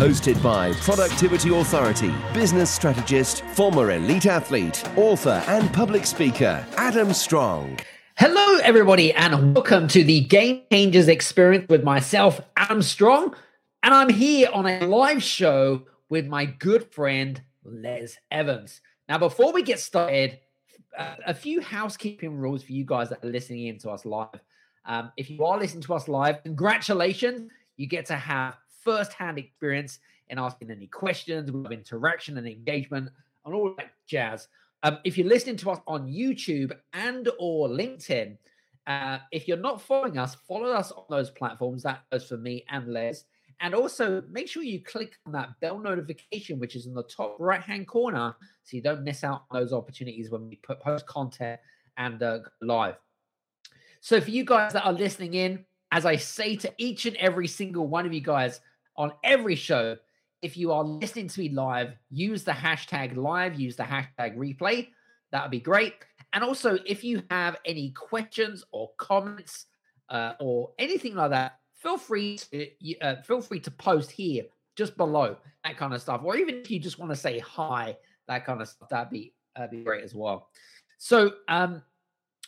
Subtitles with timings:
[0.00, 7.78] Hosted by Productivity Authority, business strategist, former elite athlete, author, and public speaker, Adam Strong.
[8.16, 13.36] Hello, everybody, and welcome to the Game Changers Experience with myself, Adam Strong.
[13.82, 18.80] And I'm here on a live show with my good friend, Les Evans.
[19.06, 20.38] Now, before we get started,
[20.96, 24.40] uh, a few housekeeping rules for you guys that are listening in to us live.
[24.86, 27.50] Um, if you are listening to us live, congratulations.
[27.76, 29.98] You get to have first-hand experience
[30.28, 33.10] in asking any questions, with interaction and engagement,
[33.44, 34.48] and all that jazz.
[34.82, 38.38] Um, if you're listening to us on YouTube and or LinkedIn,
[38.86, 41.82] uh, if you're not following us, follow us on those platforms.
[41.82, 43.24] That goes for me and Les.
[43.60, 47.36] And also make sure you click on that bell notification, which is in the top
[47.38, 51.06] right hand corner, so you don't miss out on those opportunities when we put post
[51.06, 51.60] content
[51.98, 52.96] and uh, live.
[54.00, 57.46] So, for you guys that are listening in, as I say to each and every
[57.46, 58.60] single one of you guys
[59.00, 59.96] on every show,
[60.42, 64.88] if you are listening to me live, use the hashtag live, use the hashtag replay.
[65.32, 65.94] That would be great.
[66.34, 69.66] And also, if you have any questions or comments
[70.10, 72.68] uh, or anything like that, feel free to
[73.00, 74.42] uh, feel free to post here
[74.76, 77.96] just below that kind of stuff, or even if you just want to say hi,
[78.28, 80.48] that kind of stuff, that'd be that'd be great as well.
[80.98, 81.82] So um,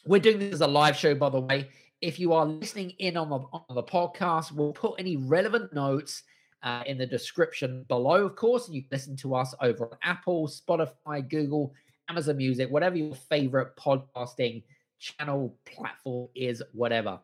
[0.05, 1.70] we're doing this as a live show, by the way.
[2.03, 6.25] If you are listening in on the on the podcast, we'll put any relevant notes
[6.62, 9.98] uh, in the description below, of course, and you can listen to us over on
[10.02, 11.74] Apple, Spotify, Google,
[12.08, 14.62] Amazon Music, whatever your favorite podcasting
[14.98, 17.19] channel platform is, whatever.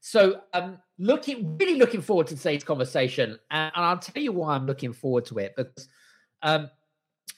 [0.00, 4.54] So, um, looking really looking forward to today's conversation, and, and I'll tell you why
[4.54, 5.88] I'm looking forward to it because
[6.42, 6.70] um,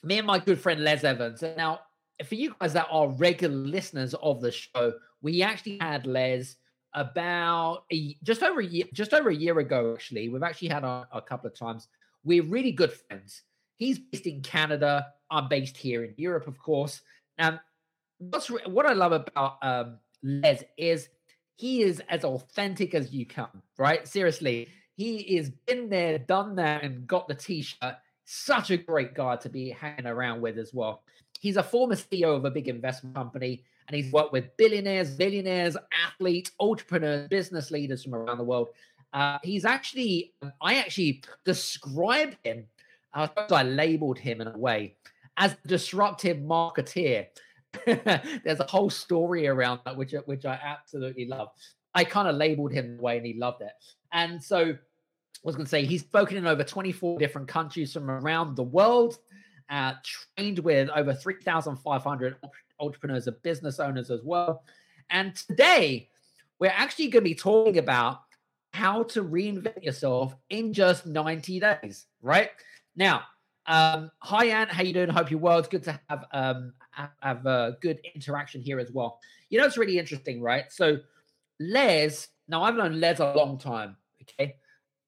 [0.01, 1.43] me and my good friend Les Evans.
[1.57, 1.81] Now,
[2.25, 6.55] for you guys that are regular listeners of the show, we actually had Les
[6.93, 9.93] about a, just over a year, just over a year ago.
[9.93, 11.87] Actually, we've actually had a, couple of times.
[12.23, 13.43] We're really good friends.
[13.75, 15.07] He's based in Canada.
[15.29, 17.01] I'm based here in Europe, of course.
[17.37, 17.59] And
[18.19, 21.09] what's what I love about um, Les is
[21.55, 24.07] he is as authentic as you come, right?
[24.07, 27.95] Seriously, he is been there, done that, and got the t-shirt.
[28.25, 31.03] Such a great guy to be hanging around with as well.
[31.39, 35.75] He's a former CEO of a big investment company, and he's worked with billionaires, billionaires,
[36.05, 38.69] athletes, entrepreneurs, business leaders from around the world.
[39.13, 42.65] Uh, he's actually, I actually described him,
[43.13, 44.95] I I labeled him in a way
[45.37, 47.27] as disruptive marketeer.
[47.85, 51.49] There's a whole story around that, which which I absolutely love.
[51.93, 53.71] I kind of labeled him the way, and he loved it.
[54.11, 54.77] And so, I
[55.43, 59.17] was going to say he's spoken in over 24 different countries from around the world.
[59.69, 59.93] Uh,
[60.37, 62.35] trained with over 3,500
[62.83, 64.63] entrepreneurs and business owners as well.
[65.09, 66.09] And today,
[66.59, 68.19] we're actually going to be talking about
[68.73, 72.05] how to reinvent yourself in just 90 days.
[72.21, 72.49] Right
[72.95, 73.23] now,
[73.65, 74.67] um, hi, Anne.
[74.67, 75.09] How you doing?
[75.09, 75.59] Hope you're well.
[75.59, 76.73] It's good to have um,
[77.21, 79.19] have, a good interaction here as well.
[79.49, 80.65] You know, it's really interesting, right?
[80.69, 80.97] So,
[81.59, 82.27] Les.
[82.47, 83.95] Now, I've known Les a long time.
[84.21, 84.55] Okay,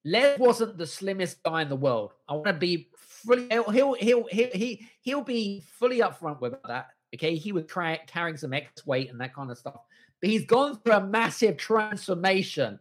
[0.06, 2.14] Les wasn't the slimmest guy in the world.
[2.30, 3.48] I want to be fully.
[3.50, 6.88] He'll he'll he'll he'll, he, he'll be fully upfront with that.
[7.16, 9.82] Okay, he was try, carrying some X weight and that kind of stuff,
[10.22, 12.80] but he's gone through a massive transformation.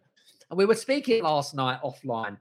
[0.50, 2.36] And we were speaking last night offline,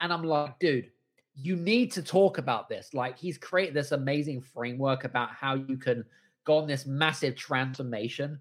[0.00, 0.90] and I'm like, dude
[1.34, 2.94] you need to talk about this.
[2.94, 6.04] Like he's created this amazing framework about how you can
[6.44, 8.40] go on this massive transformation.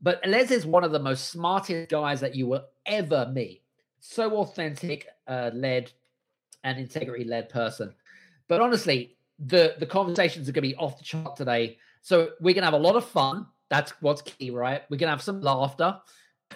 [0.00, 3.62] But Les is one of the most smartest guys that you will ever meet.
[4.00, 5.90] So authentic, uh, led,
[6.62, 7.94] and integrity led person.
[8.46, 11.78] But honestly, the the conversations are going to be off the chart today.
[12.08, 13.46] So we're going to have a lot of fun.
[13.70, 14.82] That's what's key, right?
[14.88, 15.98] We're going to have some laughter.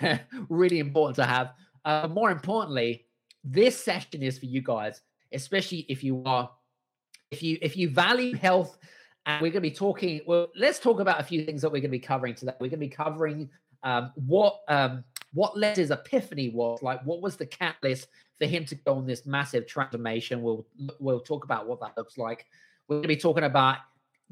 [0.49, 1.53] really important to have.
[1.85, 3.07] Uh, more importantly,
[3.45, 5.03] this session is for you guys
[5.33, 6.51] especially if you are
[7.31, 8.79] if you if you value health
[9.27, 11.81] and we're going to be talking well let's talk about a few things that we're
[11.81, 13.49] going to be covering today we're going to be covering
[13.83, 18.09] um, what um, what led his epiphany was like what was the catalyst
[18.39, 20.67] for him to go on this massive transformation we'll
[20.99, 22.47] we'll talk about what that looks like
[22.89, 23.79] we're going to be talking about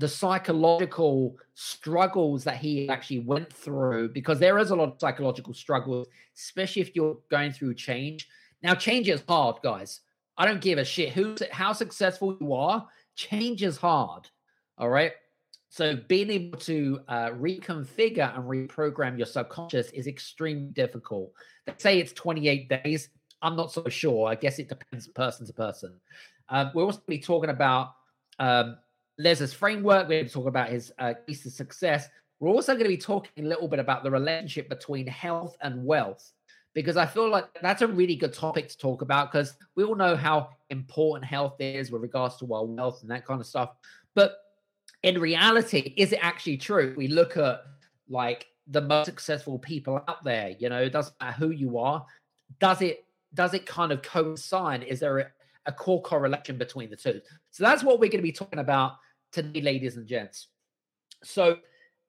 [0.01, 5.55] the psychological struggles that he actually went through because there is a lot of psychological
[5.55, 8.29] struggles especially if you're going through change
[8.63, 10.01] now change is hard guys
[10.41, 12.89] I don't give a shit who how successful you are.
[13.15, 14.27] Change is hard.
[14.79, 15.13] All right.
[15.69, 21.33] So being able to uh, reconfigure and reprogram your subconscious is extremely difficult.
[21.67, 23.11] They say it's 28 days.
[23.43, 24.31] I'm not so sure.
[24.31, 26.01] I guess it depends person to person.
[26.49, 27.93] Um, we're also going to be talking about
[28.39, 28.79] um,
[29.21, 30.09] Les's framework.
[30.09, 32.09] We're going to talk about his uh, keys to success.
[32.41, 35.85] We're also going to be talking a little bit about the relationship between health and
[35.85, 36.33] wealth,
[36.75, 39.95] because I feel like that's a really good topic to talk about because we all
[39.95, 43.71] know how important health is with regards to our wealth and that kind of stuff.
[44.15, 44.39] But
[45.03, 46.95] in reality, is it actually true?
[46.97, 47.61] We look at
[48.09, 52.07] like the most successful people out there, you know, it doesn't matter who you are.
[52.59, 54.83] Does it does it kind of coincide?
[54.85, 55.27] Is there a,
[55.67, 57.21] a core correlation between the two?
[57.51, 58.95] So that's what we're going to be talking about
[59.33, 60.49] today, ladies and gents.
[61.23, 61.59] So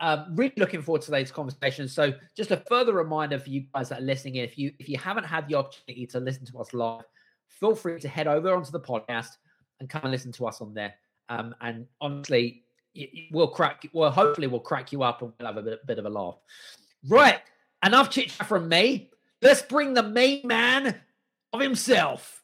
[0.02, 1.88] um, really looking forward to today's conversation.
[1.88, 4.90] So just a further reminder for you guys that are listening in, if you if
[4.90, 7.06] you haven't had the opportunity to listen to us live,
[7.48, 9.38] feel free to head over onto the podcast
[9.80, 10.96] and come and listen to us on there.
[11.30, 12.64] Um, and honestly,
[13.32, 13.84] we'll crack.
[13.94, 16.40] Well, hopefully, we'll crack you up and we'll have a bit, bit of a laugh.
[17.08, 17.40] Right,
[17.86, 19.12] enough chit chat from me.
[19.42, 21.00] Let's bring the main man
[21.54, 22.44] of himself.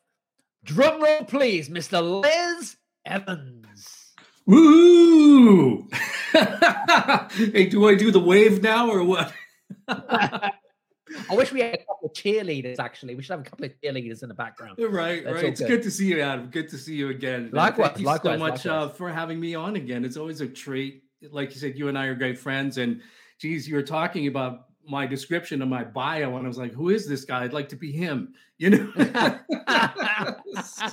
[0.64, 2.22] Drum roll, please, Mr.
[2.22, 2.76] Les
[3.06, 3.57] Evans.
[4.48, 5.90] Woo!
[6.32, 9.34] hey, do I do the wave now or what?
[9.90, 10.52] I
[11.32, 12.80] wish we had a couple of cheerleaders.
[12.80, 14.78] Actually, we should have a couple of cheerleaders in the background.
[14.80, 15.46] Right, That's right.
[15.46, 15.68] It's good.
[15.68, 15.84] good.
[15.84, 16.48] to see you, Adam.
[16.48, 17.50] Good to see you again.
[17.52, 20.06] Likewise, thank you likewise, so much uh, for having me on again.
[20.06, 21.04] It's always a treat.
[21.30, 23.02] Like you said, you and I are great friends, and
[23.40, 26.90] geez, you were talking about my description of my bio, and I was like, "Who
[26.90, 27.44] is this guy?
[27.44, 28.94] I'd like to be him." You know.
[30.64, 30.86] so.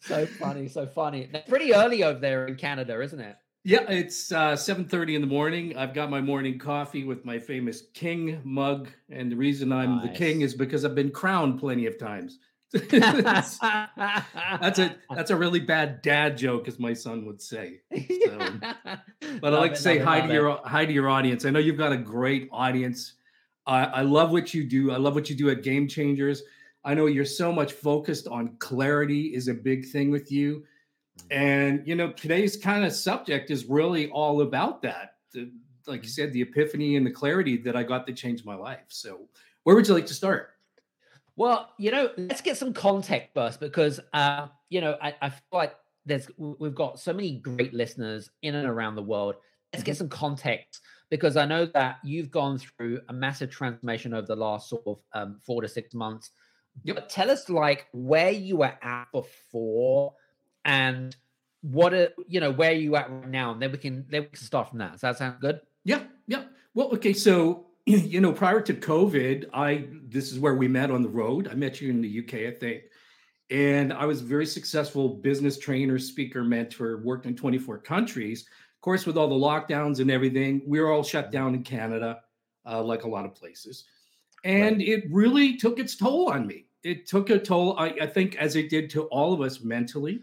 [0.00, 1.30] So funny, so funny.
[1.48, 3.36] Pretty early over there in Canada, isn't it?
[3.66, 5.76] Yeah, it's uh, seven thirty in the morning.
[5.76, 10.10] I've got my morning coffee with my famous king mug, and the reason I'm nice.
[10.10, 12.38] the king is because I've been crowned plenty of times.
[12.90, 17.80] that's a that's a really bad dad joke, as my son would say.
[17.90, 18.38] So,
[19.40, 20.32] but I like it, to say hi to it.
[20.32, 21.44] your hi to your audience.
[21.44, 23.14] I know you've got a great audience.
[23.66, 24.90] I, I love what you do.
[24.90, 26.42] I love what you do at Game Changers.
[26.84, 30.64] I know you're so much focused on clarity is a big thing with you
[31.30, 35.16] and you know, today's kind of subject is really all about that.
[35.32, 35.50] The,
[35.86, 36.08] like you mm-hmm.
[36.08, 38.84] said, the epiphany and the clarity that I got that changed my life.
[38.88, 39.28] So,
[39.64, 40.50] where would you like to start?
[41.36, 45.40] Well, you know, let's get some context first because, uh, you know, I, I feel
[45.52, 45.74] like
[46.06, 49.36] there's we've got so many great listeners in and around the world.
[49.72, 49.98] Let's get mm-hmm.
[49.98, 50.80] some context
[51.10, 54.98] because I know that you've gone through a massive transformation over the last sort of
[55.12, 56.30] um, four to six months.
[56.82, 56.96] Yep.
[56.96, 60.14] But tell us like where you were at before
[60.64, 61.14] and
[61.62, 64.22] what are you know where are you at right now and then we can then
[64.22, 64.92] we can start from that.
[64.92, 65.60] Does that sound good?
[65.84, 66.44] Yeah yeah.
[66.74, 71.02] Well okay so you know prior to covid i this is where we met on
[71.02, 71.48] the road.
[71.48, 72.82] I met you in the uk i think.
[73.50, 78.42] And i was a very successful business trainer speaker mentor worked in 24 countries.
[78.42, 82.20] Of course with all the lockdowns and everything we were all shut down in canada
[82.66, 83.84] uh, like a lot of places
[84.44, 84.88] and right.
[84.88, 88.56] it really took its toll on me it took a toll I, I think as
[88.56, 90.22] it did to all of us mentally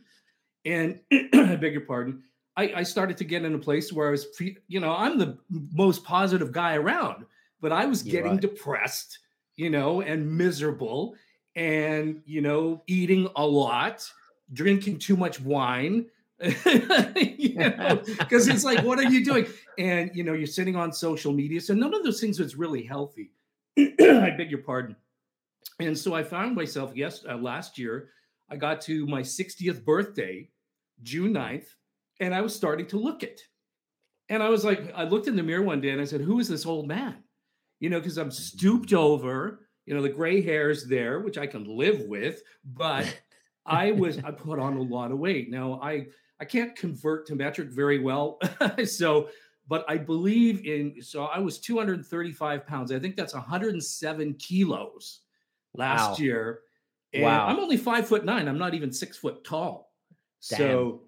[0.65, 2.23] and I beg your pardon,
[2.57, 4.27] I, I, started to get in a place where I was,
[4.67, 5.37] you know, I'm the
[5.73, 7.25] most positive guy around,
[7.61, 8.41] but I was getting right.
[8.41, 9.19] depressed,
[9.55, 11.15] you know, and miserable,
[11.55, 14.09] and you know, eating a lot,
[14.53, 16.05] drinking too much wine.
[16.65, 19.45] you know, because it's like, what are you doing?
[19.77, 22.83] And you know, you're sitting on social media, so none of those things was really
[22.83, 23.31] healthy.
[23.77, 24.95] I beg your pardon.
[25.79, 28.09] And so I found myself yes uh, last year
[28.51, 30.49] I got to my 60th birthday,
[31.03, 31.67] June 9th,
[32.19, 33.39] and I was starting to look it.
[34.27, 36.39] And I was like, I looked in the mirror one day and I said, Who
[36.39, 37.23] is this old man?
[37.79, 41.63] You know, because I'm stooped over, you know, the gray hair's there, which I can
[41.63, 43.17] live with, but
[43.65, 45.49] I was, I put on a lot of weight.
[45.49, 46.07] Now, I,
[46.39, 48.39] I can't convert to metric very well.
[48.85, 49.29] so,
[49.71, 52.91] but I believe in, so I was 235 pounds.
[52.91, 55.21] I think that's 107 kilos
[55.73, 56.25] last wow.
[56.25, 56.59] year.
[57.13, 57.47] And wow.
[57.47, 58.49] I'm only five foot nine.
[58.49, 59.93] I'm not even six foot tall.
[60.49, 60.57] Damn.
[60.57, 61.01] So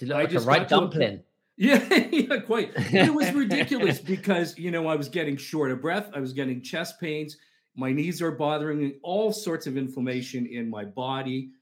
[0.00, 1.20] you look I like just a right dumpling.
[1.58, 2.72] Yeah, yeah, quite.
[2.76, 6.10] It was ridiculous because you know I was getting short of breath.
[6.14, 7.38] I was getting chest pains.
[7.74, 8.94] My knees are bothering me.
[9.02, 11.52] All sorts of inflammation in my body.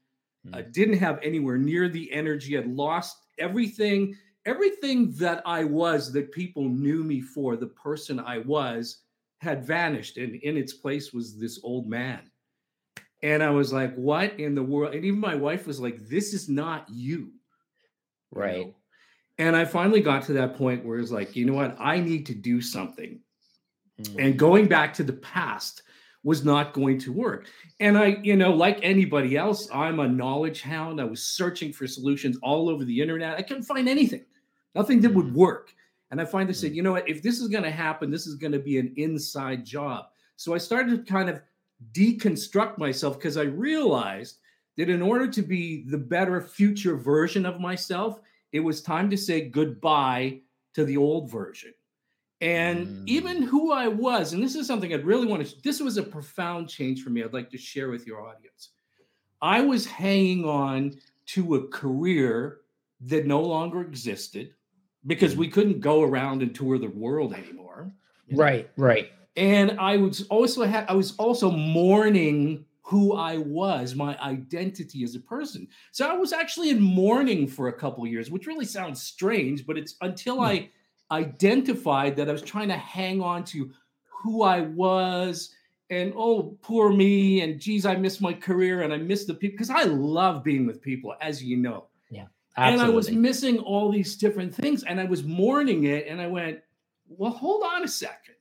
[0.47, 0.55] Mm.
[0.57, 2.57] I didn't have anywhere near the energy.
[2.57, 4.17] I'd lost everything.
[4.45, 8.99] Everything that I was, that people knew me for, the person I was,
[9.41, 12.29] had vanished, and in its place was this old man.
[13.23, 14.93] And I was like, what in the world?
[14.93, 17.31] And even my wife was like, this is not you.
[18.31, 18.57] Right.
[18.57, 18.75] You know?
[19.37, 21.75] And I finally got to that point where it's like, you know what?
[21.79, 23.19] I need to do something.
[23.99, 24.19] Mm-hmm.
[24.19, 25.81] And going back to the past
[26.23, 27.47] was not going to work.
[27.79, 31.01] And I, you know, like anybody else, I'm a knowledge hound.
[31.01, 33.37] I was searching for solutions all over the internet.
[33.37, 34.25] I couldn't find anything.
[34.75, 35.33] Nothing that would Mm.
[35.33, 35.73] work.
[36.11, 36.75] And I finally said, Mm.
[36.75, 37.09] you know what?
[37.09, 40.05] If this is going to happen, this is going to be an inside job.
[40.35, 41.41] So I started to kind of
[41.93, 44.39] deconstruct myself because I realized
[44.77, 48.19] that in order to be the better future version of myself,
[48.51, 50.41] it was time to say goodbye
[50.73, 51.73] to the old version.
[52.41, 53.03] And Mm.
[53.05, 56.03] even who I was, and this is something I'd really want to, this was a
[56.03, 57.23] profound change for me.
[57.23, 58.71] I'd like to share with your audience.
[59.41, 62.61] I was hanging on to a career
[63.01, 64.53] that no longer existed
[65.07, 65.39] because hmm.
[65.39, 67.91] we couldn't go around and tour the world anymore.
[68.27, 68.43] you know?
[68.43, 69.11] Right, right.
[69.37, 75.15] And I was also ha- I was also mourning who I was, my identity as
[75.15, 75.67] a person.
[75.91, 79.65] So I was actually in mourning for a couple of years, which really sounds strange,
[79.65, 80.43] but it's until hmm.
[80.43, 80.69] I
[81.11, 83.71] identified that I was trying to hang on to
[84.23, 85.51] who I was
[85.89, 89.53] and oh poor me and geez I miss my career and I miss the people
[89.53, 91.85] because I love being with people as you know
[92.57, 96.27] and I was missing all these different things and I was mourning it and I
[96.27, 96.59] went
[97.07, 98.35] well hold on a second.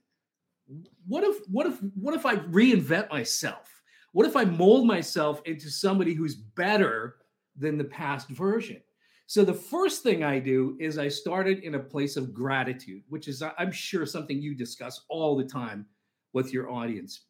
[1.06, 3.70] What if what if what if I reinvent myself?
[4.12, 7.16] What if I mold myself into somebody who's better
[7.56, 8.80] than the past version?
[9.26, 13.26] So the first thing I do is I started in a place of gratitude which
[13.26, 15.86] is I'm sure something you discuss all the time
[16.32, 17.22] with your audience.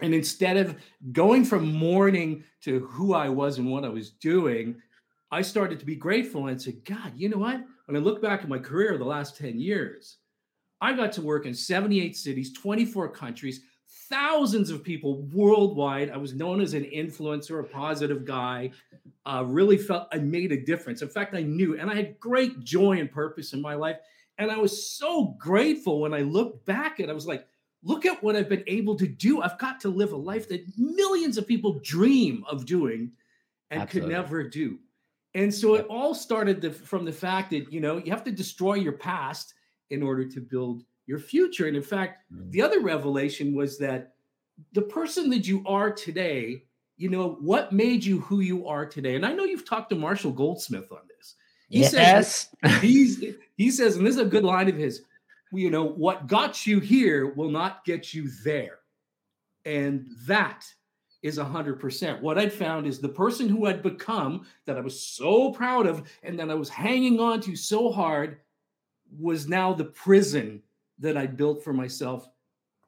[0.00, 0.76] And instead of
[1.12, 4.80] going from mourning to who I was and what I was doing
[5.30, 7.64] I started to be grateful and said, God, you know what?
[7.86, 10.16] When I look back at my career the last 10 years,
[10.80, 13.60] I got to work in 78 cities, 24 countries,
[14.08, 16.10] thousands of people worldwide.
[16.10, 18.72] I was known as an influencer, a positive guy.
[19.24, 21.02] Uh, really felt I made a difference.
[21.02, 23.98] In fact, I knew, and I had great joy and purpose in my life.
[24.38, 27.10] And I was so grateful when I looked back at.
[27.10, 27.46] I was like,
[27.84, 29.42] look at what I've been able to do.
[29.42, 33.12] I've got to live a life that millions of people dream of doing
[33.70, 34.08] and Absolutely.
[34.08, 34.78] could never do.
[35.34, 38.32] And so it all started the, from the fact that, you know, you have to
[38.32, 39.54] destroy your past
[39.90, 41.66] in order to build your future.
[41.66, 42.50] And in fact, Mm.
[42.50, 44.14] the other revelation was that
[44.72, 46.64] the person that you are today,
[46.96, 49.14] you know, what made you who you are today?
[49.14, 51.36] And I know you've talked to Marshall Goldsmith on this.
[51.68, 52.80] He says yes.
[52.82, 53.24] he's
[53.56, 55.02] he says, and this is a good line of his,
[55.52, 58.78] you know, what got you here will not get you there.
[59.64, 60.64] And that
[61.22, 62.22] is a hundred percent.
[62.22, 66.10] What I'd found is the person who I'd become that I was so proud of
[66.22, 68.40] and that I was hanging on to so hard
[69.18, 70.62] was now the prison
[70.98, 72.28] that I built for myself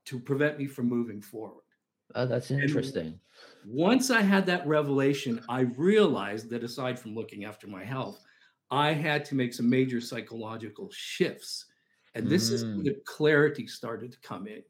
[0.06, 1.62] to prevent me from moving forward.
[2.14, 3.18] oh, that's interesting.
[3.66, 8.20] Once I had that revelation, I realized that aside from looking after my health,
[8.70, 11.66] I had to make some major psychological shifts.
[12.14, 12.74] And this is Mm.
[12.76, 14.62] where the clarity started to come in.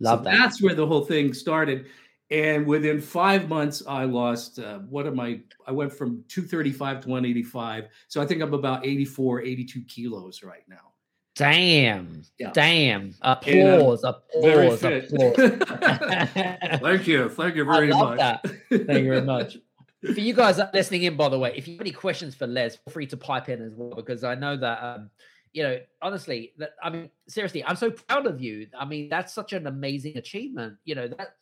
[0.00, 0.36] Love so that.
[0.36, 1.86] That's where the whole thing started.
[2.32, 5.40] And within five months, I lost uh, what am I?
[5.66, 7.88] I went from 235 to 185.
[8.08, 10.92] So I think I'm about 84, 82 kilos right now.
[11.34, 12.22] Damn.
[12.38, 12.50] Yeah.
[12.54, 13.02] Damn.
[13.02, 14.04] And, Applause.
[14.40, 14.80] Very applause.
[14.80, 15.12] fit.
[15.12, 15.36] applause.
[16.80, 17.28] Thank you.
[17.28, 18.18] Thank you I very love much.
[18.18, 18.42] that.
[18.70, 19.58] Thank you very much.
[20.14, 22.74] For you guys listening in, by the way, if you have any questions for Les,
[22.74, 25.10] feel free to pipe in as well, because I know that um,
[25.52, 28.66] you know, honestly, that I mean, seriously, I'm so proud of you.
[28.76, 30.78] I mean, that's such an amazing achievement.
[30.84, 31.36] You know, that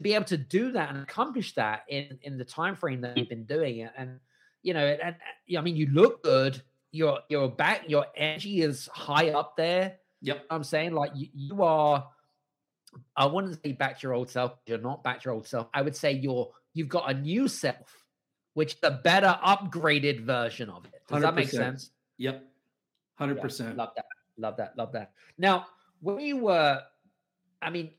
[0.00, 3.28] be able to do that and accomplish that in in the time frame that you've
[3.28, 4.20] been doing it, and
[4.62, 5.00] you know, and,
[5.48, 6.62] and I mean, you look good.
[6.92, 9.98] Your your back, your energy is high up there.
[10.22, 10.44] Yep.
[10.50, 12.08] I'm saying like you, you are.
[13.16, 14.54] I wouldn't say back to your old self.
[14.66, 15.68] You're not back to your old self.
[15.72, 18.04] I would say you're you've got a new self,
[18.54, 21.02] which is a better upgraded version of it.
[21.08, 21.90] Does that make sense?
[22.18, 22.44] Yep.
[23.20, 23.76] 100%.
[23.76, 24.04] love that.
[24.38, 24.76] Love that.
[24.76, 25.12] Love that.
[25.36, 25.66] Now,
[26.00, 26.82] when you were,
[27.60, 27.90] I mean,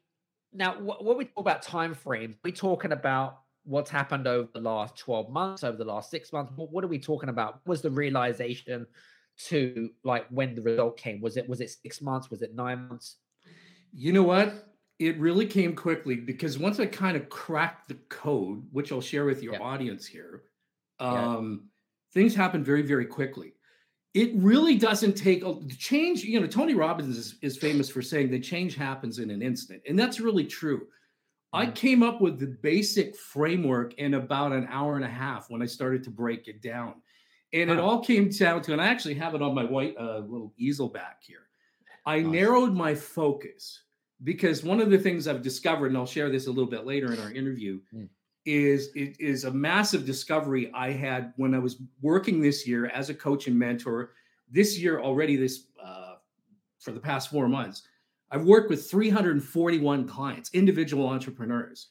[0.53, 4.59] now wh- when we talk about time frames, we're talking about what's happened over the
[4.59, 6.51] last 12 months, over the last six months.
[6.55, 7.65] What, what are we talking about?
[7.67, 8.87] Was the realization
[9.45, 11.21] to like when the result came?
[11.21, 12.29] Was it was it six months?
[12.29, 13.17] Was it nine months?
[13.93, 14.67] You know what?
[14.99, 19.25] It really came quickly because once I kind of cracked the code, which I'll share
[19.25, 19.59] with your Yeah.
[19.61, 20.43] audience here,
[20.99, 21.37] Yeah.
[21.37, 21.69] um,
[22.13, 23.53] things happen very, very quickly.
[24.13, 26.23] It really doesn't take a change.
[26.23, 29.81] You know, Tony Robbins is, is famous for saying that change happens in an instant.
[29.87, 30.87] And that's really true.
[31.53, 31.75] I Mhm.
[31.75, 35.65] came up with the basic framework in about an hour and a half when I
[35.65, 37.01] started to break it down.
[37.53, 40.19] And it all came down to, and I actually have it on my white uh,
[40.19, 41.47] little easel back here.
[42.05, 42.31] I Nice.
[42.31, 43.83] narrowed my focus
[44.23, 47.11] because one of the things I've discovered, and I'll share this a little bit later
[47.13, 48.09] in our interview, Mm.
[48.45, 53.09] Is it is a massive discovery I had when I was working this year as
[53.09, 54.11] a coach and mentor.
[54.49, 56.15] This year already, this uh,
[56.79, 57.83] for the past four months,
[58.31, 61.87] I've worked with 341 clients, individual entrepreneurs.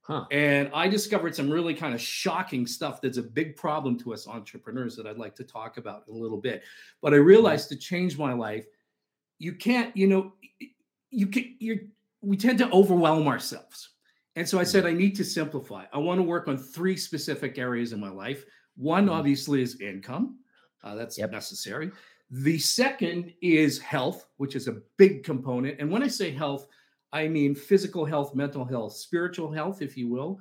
[0.00, 0.24] Huh.
[0.32, 4.26] And I discovered some really kind of shocking stuff that's a big problem to us
[4.26, 6.64] entrepreneurs that I'd like to talk about in a little bit.
[7.00, 8.66] But I realized to change my life,
[9.38, 10.32] you can't, you know,
[11.10, 11.88] you can you
[12.20, 13.90] we tend to overwhelm ourselves.
[14.36, 15.84] And so I said I need to simplify.
[15.92, 18.44] I want to work on three specific areas in my life.
[18.76, 19.14] One mm-hmm.
[19.14, 20.38] obviously is income.
[20.82, 21.30] Uh, that's yep.
[21.30, 21.90] necessary.
[22.30, 25.78] The second is health, which is a big component.
[25.78, 26.66] And when I say health,
[27.12, 30.40] I mean physical health, mental health, spiritual health, if you will.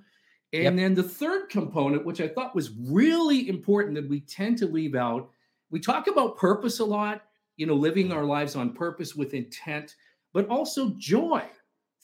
[0.54, 0.76] And yep.
[0.76, 4.96] then the third component, which I thought was really important that we tend to leave
[4.96, 5.30] out,
[5.70, 7.24] we talk about purpose a lot,
[7.58, 9.96] you know, living our lives on purpose with intent,
[10.34, 11.44] but also joy,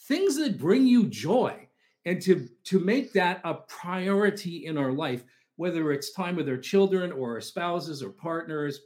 [0.08, 1.67] things that bring you joy.
[2.08, 5.24] And to, to make that a priority in our life,
[5.58, 8.80] whether it's time with our children or our spouses or partners.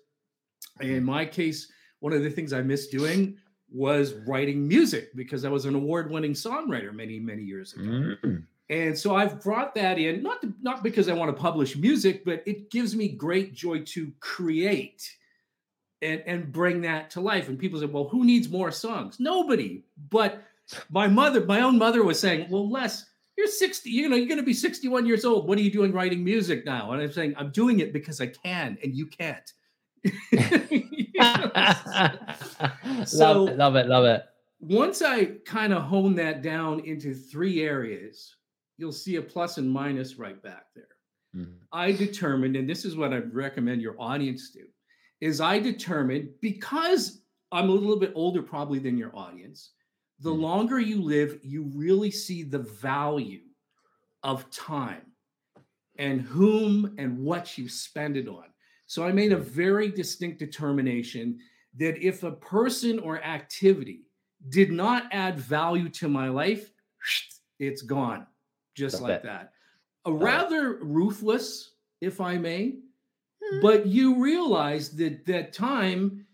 [0.79, 3.37] In my case, one of the things I miss doing
[3.71, 7.83] was writing music because I was an award-winning songwriter many, many years ago.
[7.83, 8.35] Mm-hmm.
[8.69, 12.25] And so I've brought that in, not to, not because I want to publish music,
[12.25, 15.09] but it gives me great joy to create
[16.01, 17.49] and and bring that to life.
[17.49, 19.83] And people say, "Well, who needs more songs?" Nobody.
[20.09, 20.41] But
[20.89, 23.05] my mother, my own mother, was saying, "Well, Les,
[23.37, 23.89] you're 60.
[23.89, 25.47] You know, you're going to be 61 years old.
[25.47, 28.27] What are you doing writing music now?" And I'm saying, "I'm doing it because I
[28.27, 29.51] can, and you can't."
[33.05, 34.25] so, love it, love it, love it.
[34.59, 38.35] Once I kind of hone that down into three areas,
[38.77, 40.85] you'll see a plus and minus right back there.
[41.35, 41.51] Mm-hmm.
[41.71, 44.65] I determined, and this is what I recommend your audience do,
[45.21, 47.21] is I determined because
[47.51, 49.71] I'm a little bit older probably than your audience,
[50.21, 50.41] the mm-hmm.
[50.41, 53.41] longer you live, you really see the value
[54.23, 55.01] of time
[55.97, 58.45] and whom and what you spend it on.
[58.85, 61.39] So I made a very distinct determination
[61.77, 64.03] that if a person or activity
[64.49, 66.71] did not add value to my life,
[67.59, 68.27] it's gone
[68.75, 69.53] just That's like that.
[70.05, 72.75] A rather ruthless, if I may,
[73.43, 73.61] hmm.
[73.61, 76.25] but you realize that that time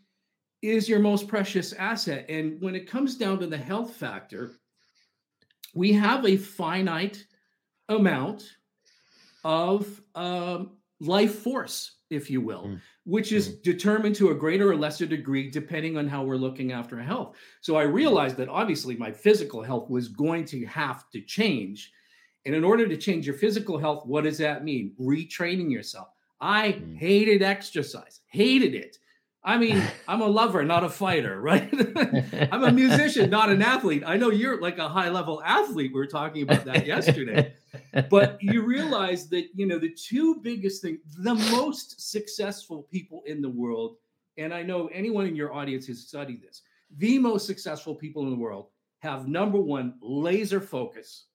[0.62, 2.26] is your most precious asset.
[2.30, 4.54] And when it comes down to the health factor,
[5.74, 7.26] we have a finite
[7.89, 8.43] amount
[9.43, 12.82] of um, life force if you will, mm.
[13.06, 13.63] which is mm.
[13.63, 17.36] determined to a greater or lesser degree depending on how we're looking after health.
[17.62, 21.91] So I realized that obviously my physical health was going to have to change.
[22.46, 24.93] And in order to change your physical health, what does that mean?
[25.00, 26.08] Retraining yourself.
[26.39, 26.98] I mm.
[26.98, 28.98] hated exercise, hated it.
[29.48, 31.74] I mean, I'm a lover, not a fighter, right?
[32.52, 34.04] I'm a musician, not an athlete.
[34.06, 35.92] I know you're like a high level athlete.
[35.94, 37.54] We were talking about that yesterday.
[38.10, 43.42] but you realize that, you know, the two biggest things, the most successful people in
[43.42, 43.96] the world,
[44.38, 46.62] and I know anyone in your audience has studied this,
[46.98, 48.68] the most successful people in the world
[49.00, 51.26] have number one, laser focus.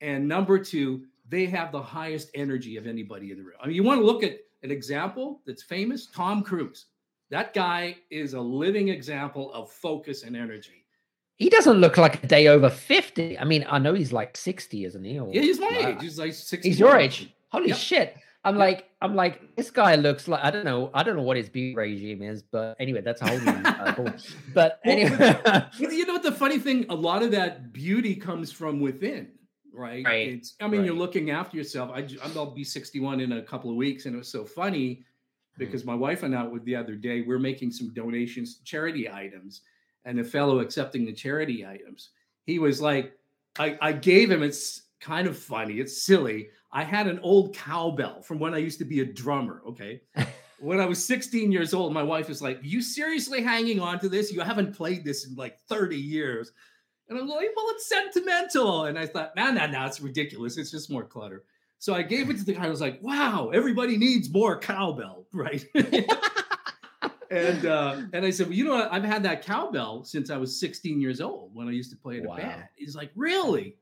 [0.00, 3.54] And number two, they have the highest energy of anybody in the room.
[3.62, 6.86] I mean, you want to look at an example that's famous Tom Cruise
[7.30, 10.84] that guy is a living example of focus and energy.
[11.36, 13.38] He doesn't look like a day over 50.
[13.38, 15.18] I mean, I know he's like 60, isn't he?
[15.18, 16.02] Or, yeah, he's my age.
[16.02, 16.68] He's like 60.
[16.68, 17.32] He's your age.
[17.48, 17.78] Holy yep.
[17.78, 18.16] shit.
[18.44, 18.60] I'm yep.
[18.60, 21.48] like, I'm like, this guy looks like I don't know, I don't know what his
[21.48, 23.50] beauty regime is, but anyway, that's a whole new.
[23.50, 24.12] Uh,
[24.54, 25.36] but anyway,
[25.78, 26.22] you know what?
[26.22, 29.28] The funny thing, a lot of that beauty comes from within,
[29.72, 30.04] right?
[30.04, 30.28] Right.
[30.28, 30.86] It's, I mean, right.
[30.86, 31.90] you're looking after yourself.
[31.94, 35.04] I, I'll be 61 in a couple of weeks, and it was so funny
[35.60, 35.70] Mm-hmm.
[35.70, 39.10] because my wife and I with the other day, we're making some donations to charity
[39.10, 39.62] items,
[40.04, 42.10] and a fellow accepting the charity items,
[42.46, 43.12] he was like,
[43.58, 46.48] I, I gave him, it's kind of funny, it's silly.
[46.72, 49.62] I had an old cowbell from when I used to be a drummer.
[49.66, 50.02] Okay.
[50.60, 54.08] when I was 16 years old, my wife was like, You seriously hanging on to
[54.08, 54.32] this?
[54.32, 56.52] You haven't played this in like 30 years.
[57.08, 58.84] And I'm like, Well, it's sentimental.
[58.84, 60.58] And I thought, No, no, no, it's ridiculous.
[60.58, 61.44] It's just more clutter.
[61.80, 62.66] So I gave it to the guy.
[62.66, 65.64] I was like, wow, everybody needs more cowbell, right?
[67.30, 68.92] and uh, and I said, well, you know what?
[68.92, 72.18] I've had that cowbell since I was 16 years old when I used to play
[72.18, 72.64] in a band.
[72.76, 73.76] He's like, really?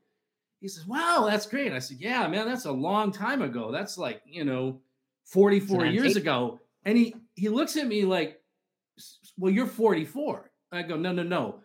[0.61, 1.73] He says, wow, that's great.
[1.73, 3.69] I said, yeah, man, that's a long time ago.
[3.69, 4.79] That's like, you know,
[5.25, 6.61] 44 years ago.
[6.85, 8.41] And he he looks at me like,
[9.37, 10.49] well, you're 44.
[10.71, 11.59] I go, no, no, no.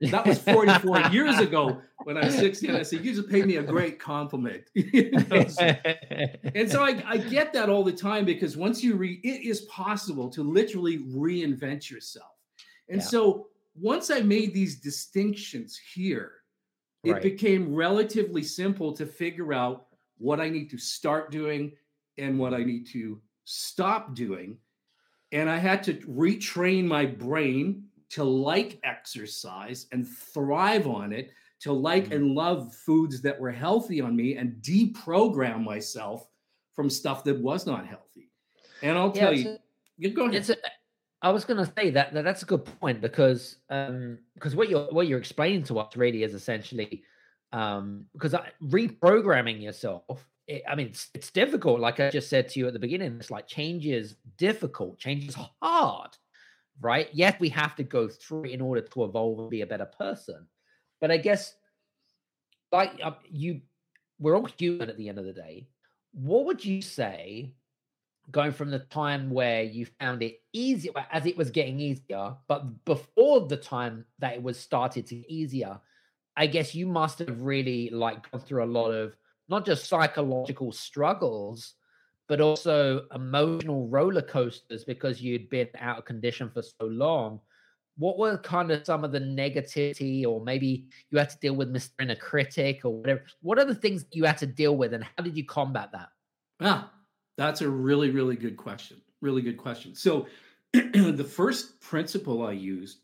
[0.00, 2.74] That was 44 years ago when I was 16.
[2.74, 4.64] I said, You just paid me a great compliment.
[4.76, 9.62] and so I, I, get that all the time because once you read, it is
[9.62, 12.30] possible to literally reinvent yourself.
[12.88, 13.06] And yeah.
[13.06, 16.32] so once I made these distinctions here,
[17.02, 17.22] it right.
[17.22, 19.86] became relatively simple to figure out
[20.18, 21.72] what I need to start doing
[22.18, 24.58] and what I need to stop doing.
[25.32, 31.72] And I had to retrain my brain to like exercise and thrive on it to
[31.72, 32.14] like mm-hmm.
[32.14, 36.26] and love foods that were healthy on me and deprogram myself
[36.74, 38.30] from stuff that was not healthy.
[38.82, 39.56] And I'll tell yeah,
[39.96, 40.48] you, you go ahead.
[40.50, 40.56] A,
[41.20, 44.68] I was going to say that, that that's a good point because um because what
[44.68, 47.02] you're what you're explaining to us really is essentially
[47.52, 52.48] um because I, reprogramming yourself it, I mean it's, it's difficult like I just said
[52.50, 56.10] to you at the beginning it's like change is difficult change is hard
[56.80, 57.08] right?
[57.12, 60.46] Yet we have to go through in order to evolve and be a better person.
[61.00, 61.54] But I guess
[62.72, 63.60] like uh, you
[64.18, 65.68] we're all human at the end of the day.
[66.12, 67.52] What would you say
[68.30, 72.84] going from the time where you found it easier as it was getting easier, but
[72.84, 75.80] before the time that it was started to get easier,
[76.36, 79.16] I guess you must have really like gone through a lot of
[79.48, 81.74] not just psychological struggles,
[82.28, 87.40] but also emotional roller coasters because you'd been out of condition for so long.
[87.96, 91.72] What were kind of some of the negativity, or maybe you had to deal with
[91.72, 91.90] Mr.
[92.00, 93.24] Inner Critic or whatever?
[93.40, 96.10] What are the things you had to deal with, and how did you combat that?
[96.60, 96.92] Ah,
[97.36, 99.00] that's a really, really good question.
[99.20, 99.96] Really good question.
[99.96, 100.28] So,
[100.72, 102.98] the first principle I used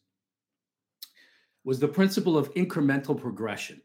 [1.65, 3.81] was the principle of incremental progression,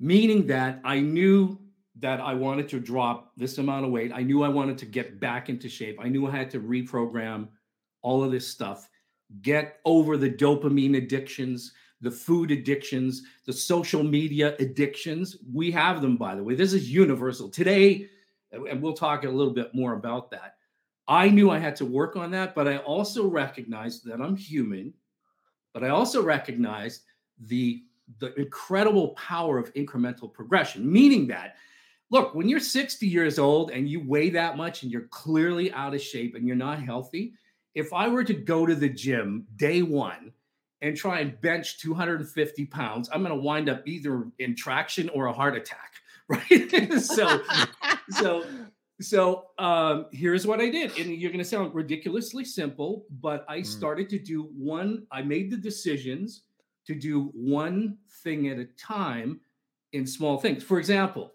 [0.00, 1.61] meaning that I knew
[2.02, 4.10] that I wanted to drop this amount of weight.
[4.12, 5.98] I knew I wanted to get back into shape.
[6.02, 7.46] I knew I had to reprogram
[8.02, 8.88] all of this stuff,
[9.40, 15.36] get over the dopamine addictions, the food addictions, the social media addictions.
[15.54, 16.56] We have them, by the way.
[16.56, 17.48] This is universal.
[17.48, 18.08] Today,
[18.50, 20.56] and we'll talk a little bit more about that.
[21.06, 24.92] I knew I had to work on that, but I also recognized that I'm human,
[25.72, 27.02] but I also recognized
[27.38, 27.84] the
[28.18, 31.54] the incredible power of incremental progression, meaning that
[32.12, 35.94] look, when you're 60 years old and you weigh that much and you're clearly out
[35.94, 37.32] of shape and you're not healthy,
[37.74, 40.30] if I were to go to the gym day one
[40.82, 45.26] and try and bench 250 pounds, I'm going to wind up either in traction or
[45.26, 45.94] a heart attack,
[46.28, 46.92] right?
[47.00, 47.42] so
[48.10, 48.44] so
[49.00, 53.60] so um, here's what I did, and you're going to sound ridiculously simple, but I
[53.60, 53.66] mm.
[53.66, 55.06] started to do one.
[55.10, 56.42] I made the decisions
[56.86, 59.40] to do one thing at a time
[59.92, 60.62] in small things.
[60.62, 61.32] For example,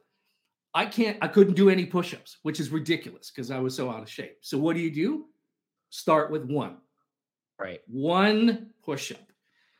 [0.78, 4.04] I can't, I couldn't do any push-ups, which is ridiculous because I was so out
[4.04, 4.38] of shape.
[4.42, 5.26] So what do you do?
[5.90, 6.78] Start with one.
[7.60, 7.80] Right.
[7.88, 9.32] One push-up.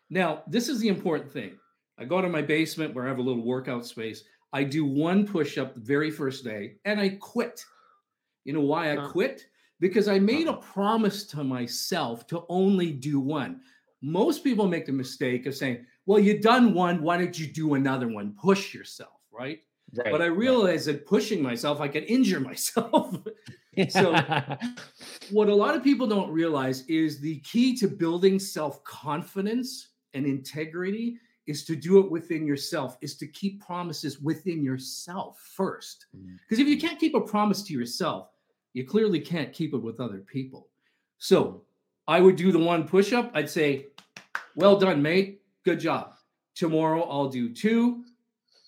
[0.10, 1.60] Now, this is the important thing.
[2.00, 4.24] I go to my basement where I have a little workout space.
[4.54, 7.64] I do one push up the very first day and I quit.
[8.44, 9.46] You know why I quit?
[9.80, 10.62] Because I made a uh-huh.
[10.62, 13.62] promise to myself to only do one.
[14.02, 17.04] Most people make the mistake of saying, well, you've done one.
[17.04, 18.36] Why don't you do another one?
[18.42, 19.60] Push yourself, right?
[19.98, 20.94] Right but I realized right.
[20.94, 23.18] that pushing myself, I could injure myself.
[23.90, 24.12] so,
[25.32, 30.26] what a lot of people don't realize is the key to building self confidence and
[30.26, 36.08] integrity is to do it within yourself, is to keep promises within yourself first.
[36.12, 36.62] Because mm-hmm.
[36.62, 38.30] if you can't keep a promise to yourself,
[38.74, 40.68] you clearly can't keep it with other people.
[41.18, 41.64] So
[42.08, 43.32] I would do the one push up.
[43.34, 43.88] I'd say,
[44.56, 45.42] Well done, mate.
[45.64, 46.14] Good job.
[46.56, 48.04] Tomorrow I'll do two.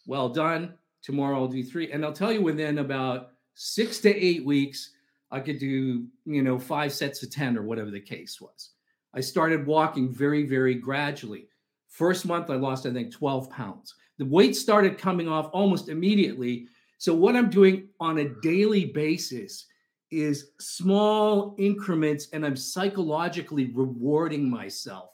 [0.05, 0.73] Well done.
[1.01, 1.91] Tomorrow I'll do three.
[1.91, 4.91] And I'll tell you within about six to eight weeks,
[5.31, 8.71] I could do, you know, five sets of 10 or whatever the case was.
[9.13, 11.47] I started walking very, very gradually.
[11.87, 13.95] First month, I lost, I think, 12 pounds.
[14.17, 16.67] The weight started coming off almost immediately.
[16.97, 19.65] So, what I'm doing on a daily basis
[20.11, 25.11] is small increments, and I'm psychologically rewarding myself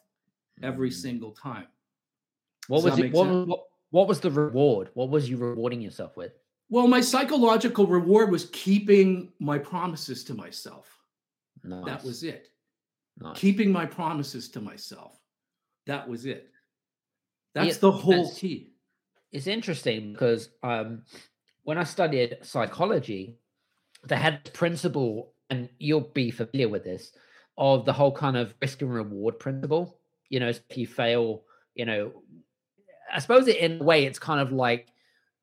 [0.63, 0.99] every mm-hmm.
[0.99, 1.67] single time.
[2.67, 3.13] What Does was it?
[3.13, 3.64] What, what,
[3.95, 4.89] what was the reward?
[4.93, 6.33] What was you rewarding yourself with?
[6.69, 10.99] Well, my psychological reward was keeping my promises to myself.
[11.63, 11.85] Nice.
[11.85, 12.49] That was it.
[13.17, 13.39] Nice.
[13.39, 15.17] Keeping my promises to myself.
[15.87, 16.49] That was it.
[17.53, 18.73] That's the whole key.
[19.31, 21.03] It's interesting because um,
[21.63, 23.37] when I studied psychology,
[24.03, 27.13] they had principle, and you'll be familiar with this,
[27.57, 30.01] of the whole kind of risk and reward principle.
[30.27, 31.43] You know, if you fail,
[31.75, 32.11] you know,
[33.15, 34.87] I suppose in a way it's kind of like,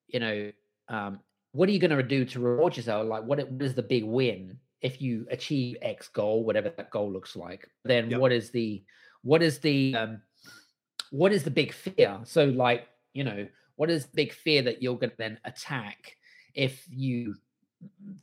[0.09, 0.53] you know,
[0.89, 1.21] um,
[1.53, 3.09] what are you going to do to reward yourself?
[3.09, 7.11] Like, what, what is the big win if you achieve X goal, whatever that goal
[7.11, 7.67] looks like?
[7.85, 8.21] Then yep.
[8.21, 8.83] what is the
[9.23, 10.21] what is the um,
[11.11, 12.21] what is the big fear?
[12.25, 16.17] So, like, you know, what is the big fear that you're going to then attack
[16.55, 17.37] if you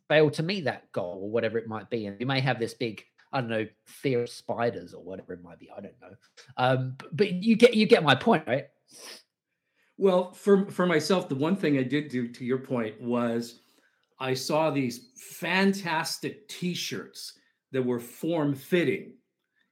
[0.07, 2.05] fail to meet that goal or whatever it might be?
[2.05, 5.43] And you may have this big, I don't know, fear of spiders or whatever it
[5.43, 5.71] might be.
[5.75, 6.15] I don't know.
[6.57, 8.67] Um, but you get you get my point, right?
[9.99, 13.59] Well, for for myself, the one thing I did do to your point was
[14.19, 17.33] I saw these fantastic T-shirts
[17.71, 19.13] that were form fitting,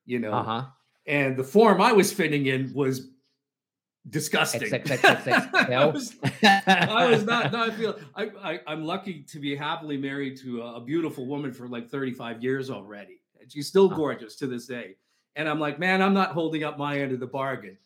[0.05, 0.65] you know, uh-huh
[1.07, 3.09] and the form I was fitting in was
[4.09, 4.73] disgusting.
[4.73, 7.51] I, was, I was not.
[7.51, 11.25] No, I feel I, I am lucky to be happily married to a, a, beautiful
[11.25, 14.95] woman for like 35 years already, and she's still gorgeous to this day.
[15.35, 17.77] And I'm like, man, I'm not holding up my end of the bargain.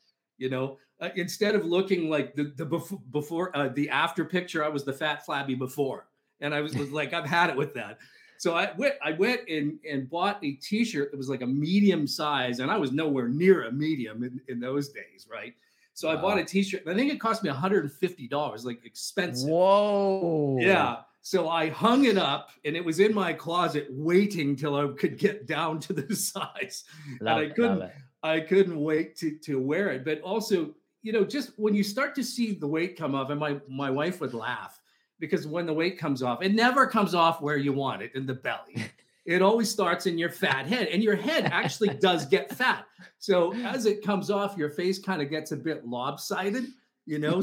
[0.42, 4.64] You know, uh, instead of looking like the the before, before uh, the after picture,
[4.64, 6.08] I was the fat flabby before,
[6.40, 8.00] and I was, was like, I've had it with that.
[8.40, 12.08] So I went, I went and, and bought a t-shirt that was like a medium
[12.08, 15.54] size, and I was nowhere near a medium in, in those days, right?
[15.94, 16.18] So wow.
[16.18, 16.82] I bought a t-shirt.
[16.88, 19.48] I think it cost me $150, like expensive.
[19.48, 20.58] Whoa.
[20.60, 21.02] Yeah.
[21.22, 25.20] So I hung it up and it was in my closet waiting till I could
[25.20, 26.86] get down to the size.
[27.20, 27.92] Love and I couldn't
[28.24, 30.06] I couldn't wait to to wear it.
[30.06, 33.40] But also, you know, just when you start to see the weight come off, and
[33.40, 34.80] my my wife would laugh
[35.20, 38.26] because when the weight comes off, it never comes off where you want it in
[38.26, 38.76] the belly.
[39.24, 42.88] It always starts in your fat head, and your head actually does get fat.
[43.20, 46.66] So as it comes off, your face kind of gets a bit lopsided,
[47.06, 47.42] you know.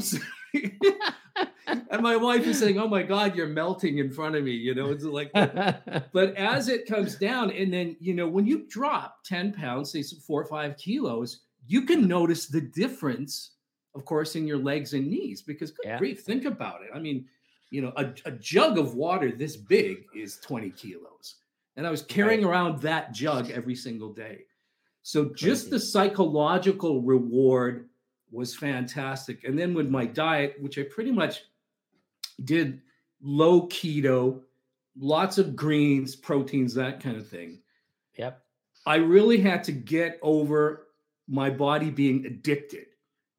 [1.89, 4.75] and my wife is saying, "Oh my God, you're melting in front of me," you
[4.75, 4.89] know.
[4.91, 9.51] It's like, but as it comes down, and then you know, when you drop ten
[9.53, 13.51] pounds, say four or five kilos, you can notice the difference,
[13.95, 15.41] of course, in your legs and knees.
[15.41, 15.97] Because good yeah.
[15.97, 16.89] grief, think about it.
[16.93, 17.25] I mean
[17.71, 21.35] you know, a, a jug of water this big is 20 kilos.
[21.75, 22.51] And I was carrying right.
[22.51, 24.39] around that jug every single day.
[25.01, 27.87] So just the psychological reward
[28.31, 29.43] was fantastic.
[29.43, 31.43] And then with my diet, which I pretty much
[32.45, 32.81] did
[33.21, 34.41] low keto,
[34.97, 37.59] lots of greens, proteins, that kind of thing.
[38.17, 38.41] Yep.
[38.85, 40.87] I really had to get over
[41.27, 42.87] my body being addicted.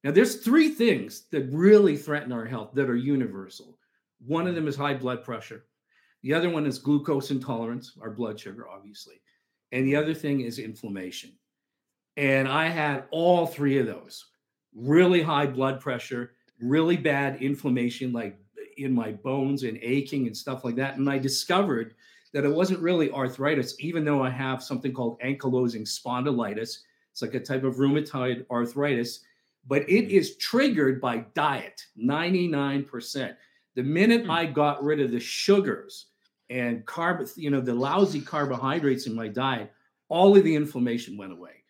[0.04, 3.76] Now, there's three things that really threaten our health that are universal
[4.26, 4.56] one of mm-hmm.
[4.56, 5.64] them is high blood pressure.
[6.22, 9.20] The other one is glucose intolerance, our blood sugar, obviously.
[9.72, 11.32] And the other thing is inflammation.
[12.16, 14.26] And I had all three of those
[14.74, 18.38] really high blood pressure, really bad inflammation, like
[18.80, 20.96] in my bones and aching and stuff like that.
[20.96, 21.94] And I discovered
[22.32, 26.78] that it wasn't really arthritis, even though I have something called ankylosing spondylitis.
[27.10, 29.20] It's like a type of rheumatoid arthritis,
[29.66, 30.10] but it hmm.
[30.10, 33.34] is triggered by diet 99%.
[33.76, 34.30] The minute mm.
[34.30, 36.06] I got rid of the sugars
[36.50, 39.72] and carb, you know, the lousy carbohydrates in my diet,
[40.08, 41.62] all of the inflammation went away.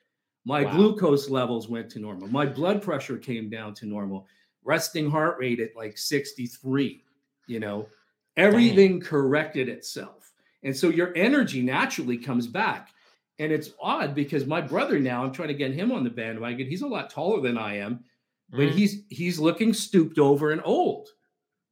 [0.46, 0.72] My wow.
[0.72, 2.28] glucose levels went to normal.
[2.28, 4.26] My blood pressure came down to normal.
[4.64, 7.02] Resting heart rate at like 63,
[7.46, 7.88] you know,
[8.36, 9.00] everything Dang.
[9.00, 10.32] corrected itself.
[10.62, 12.90] And so your energy naturally comes back.
[13.38, 16.66] And it's odd because my brother now, I'm trying to get him on the bandwagon.
[16.66, 18.04] He's a lot taller than I am,
[18.50, 18.72] but mm.
[18.72, 21.08] he's he's looking stooped over and old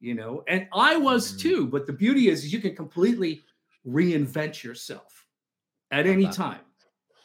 [0.00, 1.38] you know, and I was mm-hmm.
[1.38, 1.66] too.
[1.66, 3.42] But the beauty is, is you can completely
[3.86, 5.26] reinvent yourself
[5.90, 6.60] at any time,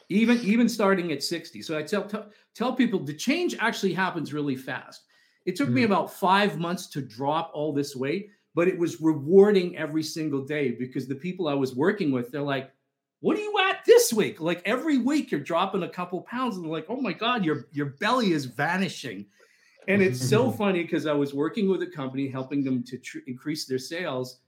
[0.08, 1.62] even even starting at 60.
[1.62, 5.02] So I tell tell, tell people the change actually happens really fast.
[5.44, 5.74] It took mm-hmm.
[5.76, 10.44] me about five months to drop all this weight, but it was rewarding every single
[10.44, 12.70] day because the people I was working with, they're like,
[13.20, 14.40] what are you at this week?
[14.40, 17.66] Like every week you're dropping a couple pounds and they're like, oh my God, your
[17.72, 19.26] your belly is vanishing.
[19.88, 23.18] And it's so funny because I was working with a company helping them to tr-
[23.26, 24.40] increase their sales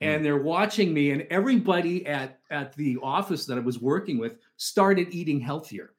[0.00, 4.36] and they're watching me and everybody at at the office that I was working with
[4.56, 5.94] started eating healthier.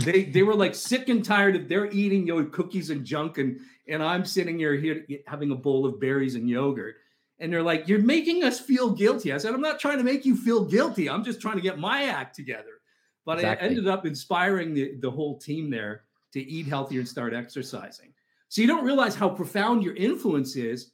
[0.00, 3.38] They they were like sick and tired of their eating you know, cookies and junk
[3.38, 6.96] and and I'm sitting here here having a bowl of berries and yogurt
[7.38, 9.32] and they're like you're making us feel guilty.
[9.32, 11.08] I said I'm not trying to make you feel guilty.
[11.08, 12.80] I'm just trying to get my act together.
[13.24, 13.66] But exactly.
[13.66, 18.12] I ended up inspiring the the whole team there to eat healthier and start exercising.
[18.48, 20.92] So you don't realize how profound your influence is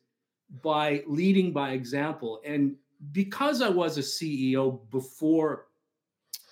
[0.62, 2.40] by leading by example.
[2.44, 2.76] And
[3.12, 5.66] because I was a CEO before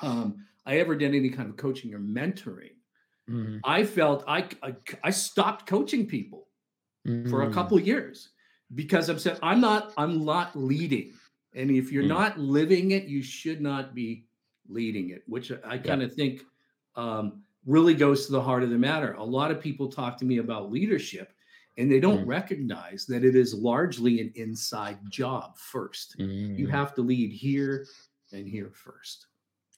[0.00, 2.76] um, I ever did any kind of coaching or mentoring,
[3.28, 3.58] mm-hmm.
[3.64, 6.48] I felt I, I, I stopped coaching people
[7.06, 7.30] mm-hmm.
[7.30, 7.52] for a mm.
[7.52, 8.30] couple years
[8.74, 11.12] because I'm saying I'm not I'm not leading,
[11.54, 12.12] and if you're mm-hmm.
[12.12, 14.26] not living it, you should not be
[14.68, 15.22] leading it.
[15.26, 16.16] Which I kind of yeah.
[16.16, 16.42] think
[16.96, 19.14] um, really goes to the heart of the matter.
[19.14, 21.32] A lot of people talk to me about leadership
[21.76, 22.28] and they don't mm.
[22.28, 26.16] recognize that it is largely an inside job first.
[26.18, 26.58] Mm.
[26.58, 27.86] You have to lead here
[28.32, 29.26] and here first.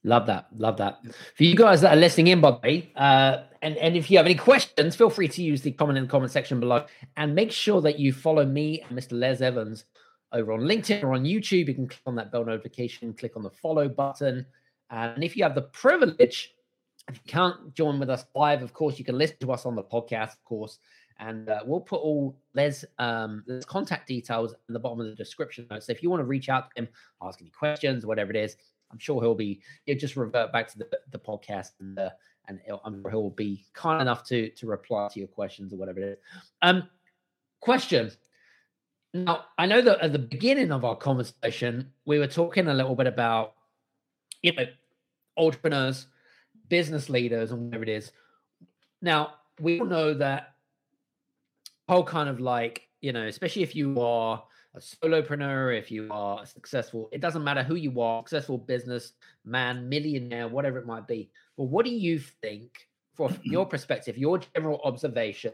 [0.07, 0.47] Love that.
[0.57, 1.01] Love that.
[1.37, 4.17] For you guys that are listening in, by the way, uh, and, and if you
[4.19, 7.35] have any questions, feel free to use the comment in the comment section below and
[7.35, 9.13] make sure that you follow me and Mr.
[9.13, 9.85] Les Evans
[10.33, 11.67] over on LinkedIn or on YouTube.
[11.67, 14.47] You can click on that bell notification, click on the follow button.
[14.91, 16.55] And if you have the privilege
[17.09, 19.77] if you can't join with us live, of course, you can listen to us on
[19.77, 20.79] the podcast, of course.
[21.19, 25.15] And uh, we'll put all Les um Les contact details in the bottom of the
[25.15, 25.67] description.
[25.81, 26.89] So if you want to reach out to him,
[27.23, 28.57] ask any questions, whatever it is,
[28.91, 29.61] I'm sure he'll be.
[29.85, 31.99] He'll just revert back to the, the podcast and
[32.49, 36.01] and I'm sure he'll be kind enough to to reply to your questions or whatever
[36.01, 36.19] it is.
[36.63, 36.89] Um,
[37.61, 38.11] question.
[39.15, 42.95] Now, I know that at the beginning of our conversation, we were talking a little
[42.95, 43.55] bit about,
[44.43, 44.67] you know,
[45.39, 46.07] entrepreneurs,
[46.69, 48.13] business leaders, and whatever it is.
[49.01, 50.55] Now, we all know that
[51.89, 54.43] whole kind of like, you know, especially if you are
[54.77, 59.89] a solopreneur, if you are successful, it doesn't matter who you are, successful business man,
[59.89, 61.31] millionaire, whatever it might be.
[61.57, 65.53] But what do you think, from your perspective, your general observation,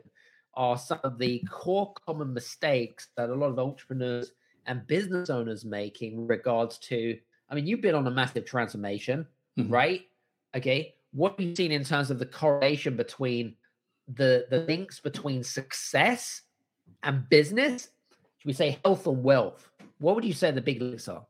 [0.55, 4.33] are some of the core common mistakes that a lot of entrepreneurs
[4.67, 7.17] and business owners make in regards to?
[7.49, 9.73] I mean, you've been on a massive transformation, mm-hmm.
[9.73, 10.03] right?
[10.57, 10.95] Okay.
[11.13, 13.55] What have you seen in terms of the correlation between
[14.09, 16.43] the the links between success
[17.05, 17.89] and business
[18.43, 19.71] should we say health and wealth?
[20.01, 21.25] What would you say the big links are?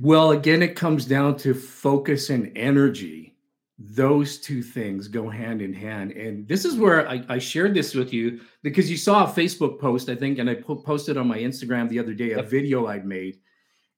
[0.00, 3.36] Well, again, it comes down to focus and energy.
[3.78, 6.12] Those two things go hand in hand.
[6.12, 9.78] And this is where I, I shared this with you because you saw a Facebook
[9.78, 12.48] post, I think, and I po- posted on my Instagram the other day a yep.
[12.48, 13.38] video I'd made.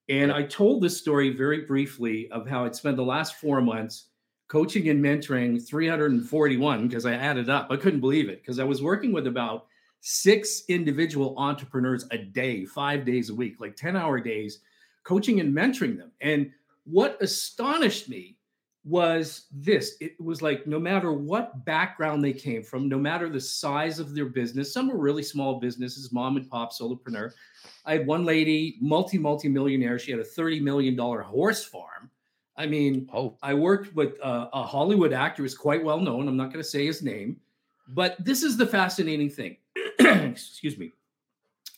[0.08, 4.08] And I told this story very briefly of how I'd spent the last four months
[4.48, 7.68] coaching and mentoring 341 because I added up.
[7.70, 9.66] I couldn't believe it because I was working with about
[10.06, 14.58] six individual entrepreneurs a day, five days a week, like 10 hour days,
[15.02, 16.12] coaching and mentoring them.
[16.20, 16.52] And
[16.84, 18.36] what astonished me
[18.84, 23.40] was this it was like no matter what background they came from, no matter the
[23.40, 27.32] size of their business, some were really small businesses, mom and pop, solopreneur.
[27.86, 29.98] I had one lady, multi, multi millionaire.
[29.98, 32.10] She had a $30 million horse farm.
[32.58, 33.38] I mean, oh.
[33.42, 36.28] I worked with a, a Hollywood actor who's quite well known.
[36.28, 37.40] I'm not going to say his name,
[37.88, 39.56] but this is the fascinating thing.
[40.30, 40.92] excuse me,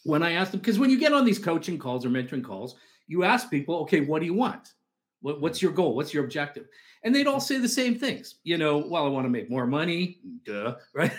[0.04, 2.76] when I asked them, because when you get on these coaching calls or mentoring calls,
[3.08, 4.74] you ask people, okay, what do you want?
[5.20, 5.96] What, what's your goal?
[5.96, 6.66] What's your objective?
[7.02, 8.36] And they'd all say the same things.
[8.42, 11.12] You know, well, I want to make more money, duh, right?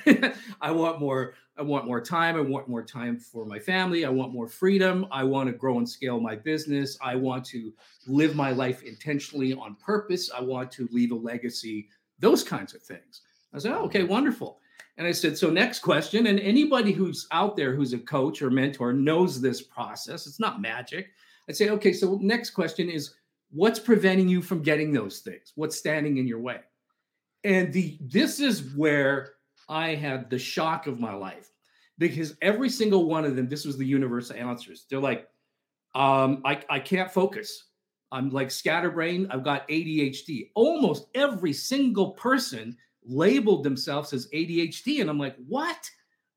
[0.61, 2.35] I want more, I want more time.
[2.35, 4.05] I want more time for my family.
[4.05, 5.07] I want more freedom.
[5.11, 6.97] I want to grow and scale my business.
[7.01, 7.73] I want to
[8.05, 10.29] live my life intentionally on purpose.
[10.35, 11.89] I want to leave a legacy,
[12.19, 13.21] those kinds of things.
[13.53, 14.59] I said, oh, okay, wonderful.
[14.97, 16.27] And I said, so next question.
[16.27, 20.25] And anybody who's out there who's a coach or mentor knows this process.
[20.25, 21.09] It's not magic.
[21.47, 23.13] I'd say, okay, so next question is
[23.51, 25.53] what's preventing you from getting those things?
[25.55, 26.59] What's standing in your way?
[27.43, 29.33] And the this is where
[29.69, 31.51] I had the shock of my life
[31.97, 34.85] because every single one of them, this was the universal answers.
[34.89, 35.27] They're like,
[35.95, 37.65] um, I, I can't focus.
[38.11, 39.27] I'm like scatterbrained.
[39.31, 40.51] I've got ADHD.
[40.55, 42.77] Almost every single person
[43.07, 45.01] labeled themselves as ADHD.
[45.01, 45.89] And I'm like, what?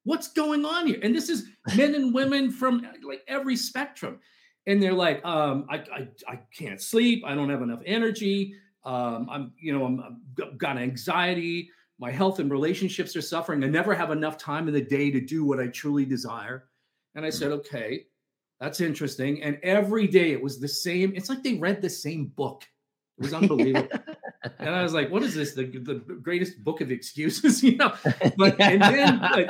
[0.04, 0.98] What's going on here?
[1.02, 4.18] And this is men and women from like every spectrum.
[4.66, 7.22] And they're like, um, I, I, I can't sleep.
[7.26, 8.54] I don't have enough energy.
[8.84, 11.70] Um, I'm, you know, I'm, I've got anxiety.
[11.98, 13.62] My health and relationships are suffering.
[13.62, 16.64] I never have enough time in the day to do what I truly desire.
[17.14, 18.06] And I said, okay,
[18.60, 19.42] that's interesting.
[19.42, 21.12] And every day it was the same.
[21.14, 22.64] It's like they read the same book.
[23.18, 23.88] It was unbelievable.
[24.58, 25.54] And I was like, what is this?
[25.54, 27.92] The, the greatest book of excuses, you know?
[28.36, 29.48] But and then like,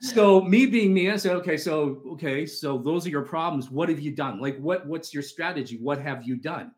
[0.00, 3.70] so me being me, I said, okay, so okay, so those are your problems.
[3.70, 4.40] What have you done?
[4.40, 5.78] Like what what's your strategy?
[5.80, 6.72] What have you done?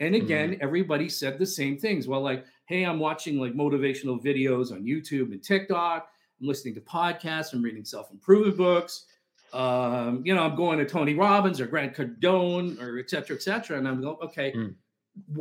[0.00, 0.62] And again, mm-hmm.
[0.62, 2.08] everybody said the same things.
[2.08, 6.08] Well, like, hey, I'm watching like motivational videos on YouTube and TikTok.
[6.40, 7.52] I'm listening to podcasts.
[7.52, 9.06] I'm reading self-improvement books.
[9.52, 13.42] Um, you know, I'm going to Tony Robbins or Grant Cardone or et cetera, et
[13.42, 13.78] cetera.
[13.78, 14.74] And I'm going, okay, mm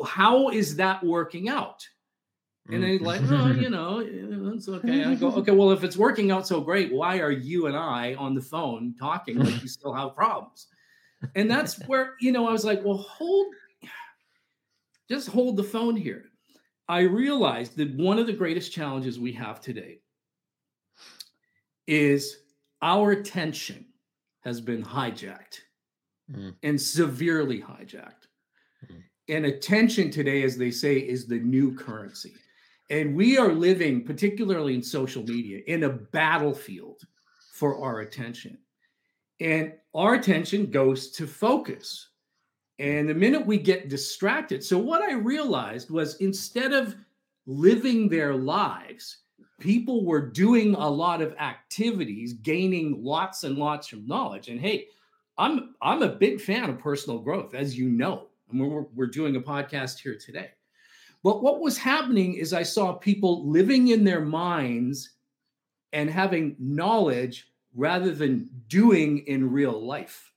[0.05, 1.86] how is that working out?
[2.69, 3.99] And they like, oh, you know,
[4.53, 5.03] it's okay.
[5.03, 8.13] I go, okay, well, if it's working out so great, why are you and I
[8.15, 10.67] on the phone talking like you still have problems?
[11.36, 13.53] And that's where, you know, I was like, well, hold,
[15.10, 16.25] just hold the phone here.
[16.88, 19.99] I realized that one of the greatest challenges we have today
[21.88, 22.38] is
[22.81, 23.86] our attention
[24.43, 25.60] has been hijacked
[26.31, 26.53] mm.
[26.63, 28.27] and severely hijacked.
[28.91, 29.03] Mm.
[29.32, 32.34] And attention today, as they say, is the new currency.
[32.89, 37.04] And we are living, particularly in social media, in a battlefield
[37.54, 38.58] for our attention.
[39.39, 42.10] And our attention goes to focus.
[42.78, 46.93] And the minute we get distracted, so what I realized was instead of
[47.45, 49.20] living their lives,
[49.62, 54.49] people were doing a lot of activities, gaining lots and lots of knowledge.
[54.49, 54.88] And hey,
[55.38, 59.41] I'm I'm a big fan of personal growth, as you know we're, we're doing a
[59.41, 60.52] podcast here today.
[61.24, 65.12] But what was happening is I saw people living in their minds
[65.93, 70.34] and having knowledge rather than doing in real life.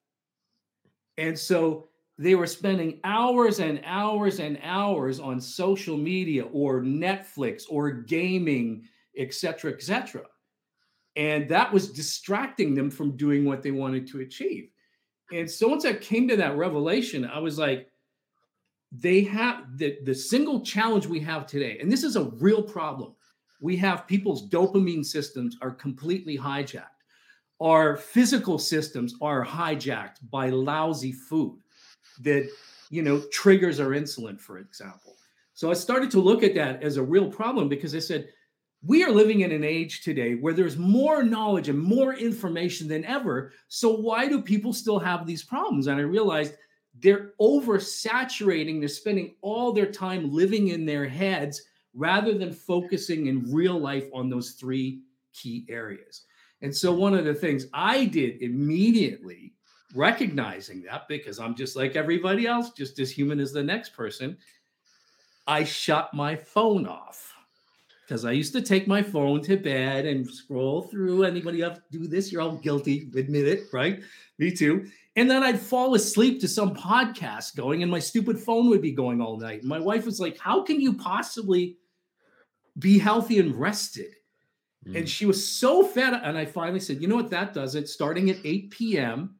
[1.17, 1.89] And so
[2.19, 8.85] they were spending hours and hours and hours on social media or Netflix or gaming,
[9.17, 10.23] etc., etc.
[11.17, 14.71] And that was distracting them from doing what they wanted to achieve.
[15.33, 17.89] And so once I came to that revelation, I was like,
[18.97, 23.15] they have the, the single challenge we have today, and this is a real problem.
[23.61, 26.89] We have people's dopamine systems are completely hijacked.
[27.61, 31.59] Our physical systems are hijacked by lousy food
[32.21, 32.49] that
[32.91, 35.17] you know triggers our insulin, for example.
[35.55, 38.29] So I started to look at that as a real problem because I said,
[38.87, 43.05] we are living in an age today where there's more knowledge and more information than
[43.05, 43.53] ever.
[43.69, 45.87] So why do people still have these problems?
[45.87, 46.55] And I realized
[47.01, 51.63] they're oversaturating, they're spending all their time living in their heads
[51.95, 55.01] rather than focusing in real life on those three
[55.33, 56.23] key areas.
[56.63, 59.53] And so one of the things I did immediately
[59.95, 64.37] recognizing that because I'm just like everybody else, just as human as the next person,
[65.47, 67.33] I shut my phone off
[68.03, 71.25] because I used to take my phone to bed and scroll through.
[71.25, 72.33] Anybody to do this?
[72.33, 74.01] You're all guilty, admit it, right?
[74.39, 74.87] Me too.
[75.17, 78.93] And then I'd fall asleep to some podcast going, and my stupid phone would be
[78.93, 79.61] going all night.
[79.61, 81.77] And my wife was like, How can you possibly
[82.79, 84.15] be healthy and rested?
[84.87, 84.99] Mm.
[84.99, 86.15] And she was so fed.
[86.15, 86.23] Up.
[86.25, 87.31] And I finally said, You know what?
[87.31, 87.89] That does it.
[87.89, 89.37] Starting at 8 p.m.,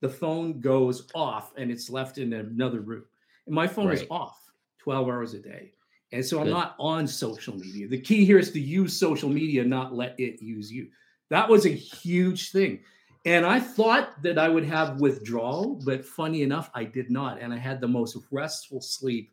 [0.00, 3.04] the phone goes off and it's left in another room.
[3.46, 4.00] And my phone right.
[4.00, 4.38] is off
[4.78, 5.72] 12 hours a day.
[6.12, 6.52] And so I'm Good.
[6.52, 7.86] not on social media.
[7.86, 10.88] The key here is to use social media, not let it use you.
[11.28, 12.80] That was a huge thing.
[13.24, 17.40] And I thought that I would have withdrawal, but funny enough, I did not.
[17.40, 19.30] And I had the most restful sleep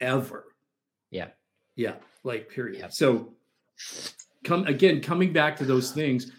[0.00, 0.44] ever.
[1.10, 1.28] Yeah.
[1.76, 1.94] Yeah.
[2.24, 2.78] Like, period.
[2.78, 2.88] Yeah.
[2.88, 3.34] So,
[4.44, 6.30] come again, coming back to those things.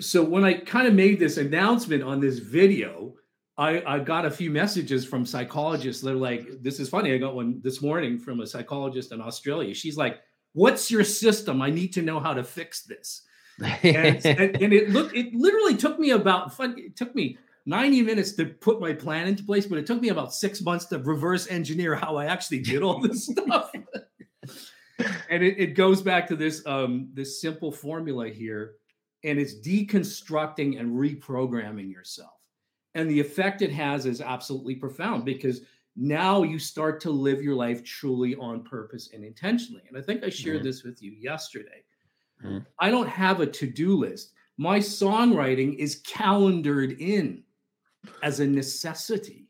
[0.00, 3.14] So, when I kind of made this announcement on this video,
[3.56, 6.02] I, I got a few messages from psychologists.
[6.02, 7.12] They're like, this is funny.
[7.12, 9.74] I got one this morning from a psychologist in Australia.
[9.74, 10.20] She's like,
[10.52, 11.62] What's your system?
[11.62, 13.22] I need to know how to fix this.
[13.60, 18.32] And, and, and, it looked, it literally took me about, it took me 90 minutes
[18.32, 21.46] to put my plan into place, but it took me about six months to reverse
[21.48, 23.70] engineer how I actually did all this stuff.
[25.28, 28.76] and it, it, goes back to this um, this simple formula here,
[29.22, 32.32] and it's deconstructing and reprogramming yourself.
[32.94, 35.60] And the effect it has is absolutely profound because
[35.94, 39.82] now you start to live your life truly on purpose and intentionally.
[39.88, 40.66] And I think I shared mm-hmm.
[40.66, 41.84] this with you yesterday.
[42.44, 42.58] Mm-hmm.
[42.78, 44.32] I don't have a to do list.
[44.56, 47.42] My songwriting is calendared in
[48.22, 49.46] as a necessity.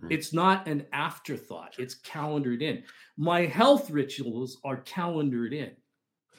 [0.00, 0.12] Mm-hmm.
[0.12, 2.82] It's not an afterthought, it's calendared in.
[3.16, 5.70] My health rituals are calendared in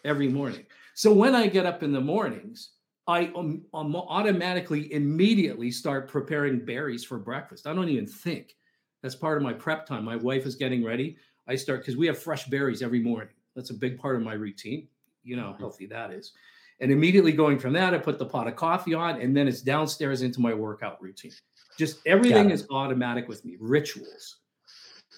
[0.05, 0.65] every morning.
[0.93, 2.71] So when I get up in the mornings,
[3.07, 7.65] I um, um, automatically immediately start preparing berries for breakfast.
[7.65, 8.53] I don't even think.
[9.01, 10.03] That's part of my prep time.
[10.03, 11.17] My wife is getting ready.
[11.47, 13.33] I start because we have fresh berries every morning.
[13.55, 14.87] That's a big part of my routine.
[15.27, 15.63] You know how mm-hmm.
[15.63, 16.33] healthy that is.
[16.79, 19.61] And immediately going from that, I put the pot of coffee on, and then it's
[19.61, 21.31] downstairs into my workout routine.
[21.77, 24.37] Just everything is automatic with me, rituals.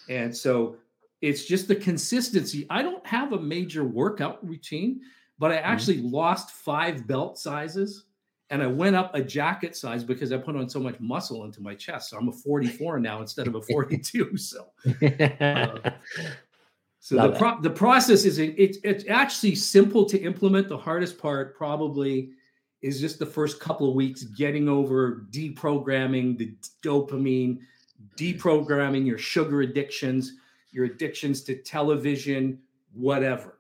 [0.10, 0.78] And so
[1.22, 2.66] it's just the consistency.
[2.70, 5.02] I don't have a major workout routine
[5.40, 5.72] but I mm-hmm.
[5.72, 6.14] actually mm-hmm.
[6.14, 8.06] lost five belt sizes
[8.52, 11.62] and I went up a jacket size because I put on so much muscle into
[11.62, 12.10] my chest.
[12.10, 14.38] So I'm a 44 now instead of a 42.
[14.38, 14.68] So,
[15.40, 15.92] uh,
[17.00, 20.68] so the pro- the process is it, it's it's actually simple to implement.
[20.68, 22.32] The hardest part probably
[22.82, 27.60] is just the first couple of weeks getting over deprogramming the dopamine,
[28.18, 30.34] deprogramming your sugar addictions,
[30.72, 32.60] your addictions to television,
[32.94, 33.60] whatever.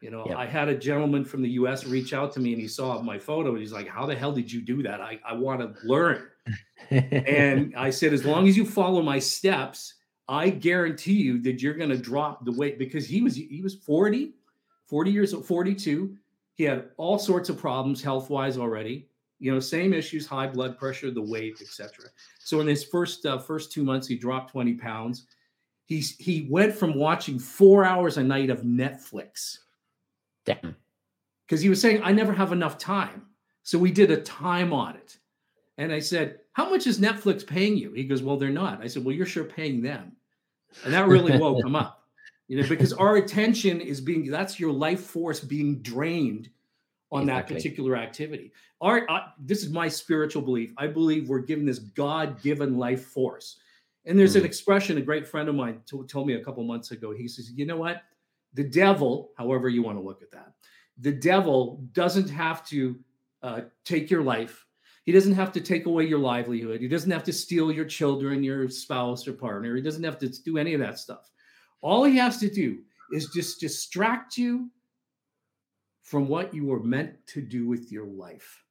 [0.00, 0.36] You know, yep.
[0.36, 3.18] I had a gentleman from the US reach out to me and he saw my
[3.18, 5.00] photo and he's like, How the hell did you do that?
[5.00, 6.28] I, I want to learn.
[6.90, 9.94] and I said, As long as you follow my steps,
[10.28, 13.74] I guarantee you that you're going to drop the weight because he was he was
[13.74, 14.34] 40,
[14.86, 16.16] 40 years old, 42.
[16.54, 19.08] He had all sorts of problems health wise already.
[19.40, 22.06] You know, same issues, high blood pressure, the weight, etc.
[22.38, 25.26] So in his first uh, first two months, he dropped 20 pounds.
[25.86, 29.58] He's he went from watching four hours a night of Netflix
[30.44, 30.76] Damn.
[31.46, 33.26] Because he was saying, I never have enough time.
[33.62, 35.18] So we did a time audit.
[35.78, 37.92] And I said, How much is Netflix paying you?
[37.92, 38.82] He goes, Well, they're not.
[38.82, 40.12] I said, Well, you're sure paying them.
[40.84, 42.04] And that really woke him up.
[42.48, 46.50] You know, because our attention is being that's your life force being drained
[47.10, 47.54] on exactly.
[47.54, 48.52] that particular activity.
[48.80, 50.72] Our uh, this is my spiritual belief.
[50.76, 53.56] I believe we're given this God-given life force.
[54.04, 54.40] And there's mm.
[54.40, 57.12] an expression a great friend of mine t- told me a couple months ago.
[57.12, 58.02] He says, "You know what?
[58.52, 60.52] The devil, however you want to look at that,
[60.98, 62.98] the devil doesn't have to
[63.42, 64.63] uh, take your life.
[65.04, 66.80] He doesn't have to take away your livelihood.
[66.80, 69.76] He doesn't have to steal your children, your spouse, or partner.
[69.76, 71.30] He doesn't have to do any of that stuff.
[71.82, 72.78] All he has to do
[73.12, 74.70] is just distract you
[76.02, 78.62] from what you were meant to do with your life.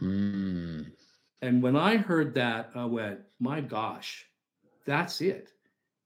[0.00, 0.92] Mm.
[1.42, 4.26] And when I heard that, I went, my gosh,
[4.86, 5.50] that's it.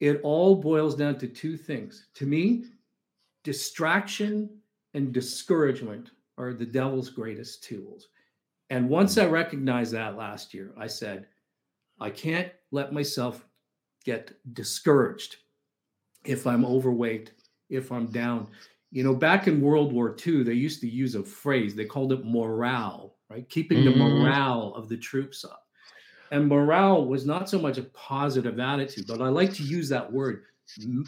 [0.00, 2.06] It all boils down to two things.
[2.14, 2.64] To me,
[3.42, 4.48] distraction
[4.94, 8.08] and discouragement are the devil's greatest tools.
[8.70, 11.26] And once I recognized that last year, I said,
[12.00, 13.46] I can't let myself
[14.04, 15.36] get discouraged
[16.24, 17.32] if I'm overweight,
[17.68, 18.48] if I'm down.
[18.90, 22.12] You know, back in World War II, they used to use a phrase, they called
[22.12, 23.48] it morale, right?
[23.48, 23.98] Keeping mm-hmm.
[23.98, 25.66] the morale of the troops up.
[26.30, 30.10] And morale was not so much a positive attitude, but I like to use that
[30.10, 30.44] word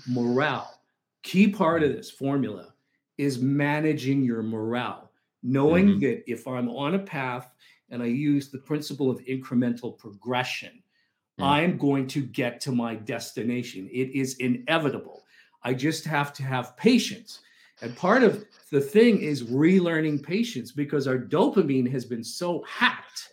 [0.07, 0.81] morale.
[1.23, 2.75] Key part of this formula
[3.19, 5.06] is managing your morale,
[5.47, 6.01] knowing mm-hmm.
[6.01, 7.55] that if I'm on a path
[7.91, 10.83] and I use the principle of incremental progression,
[11.39, 11.45] mm-hmm.
[11.45, 13.89] I'm going to get to my destination.
[13.93, 15.25] It is inevitable.
[15.63, 17.41] I just have to have patience.
[17.83, 23.31] And part of the thing is relearning patience because our dopamine has been so hacked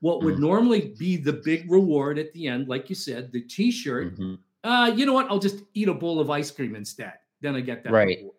[0.00, 0.44] what would mm-hmm.
[0.44, 4.14] normally be the big reward at the end, like you said, the T-shirt.
[4.14, 4.34] Mm-hmm.
[4.68, 5.30] Uh, you know what?
[5.30, 7.14] I'll just eat a bowl of ice cream instead.
[7.40, 8.18] Then I get that right.
[8.18, 8.36] Reward,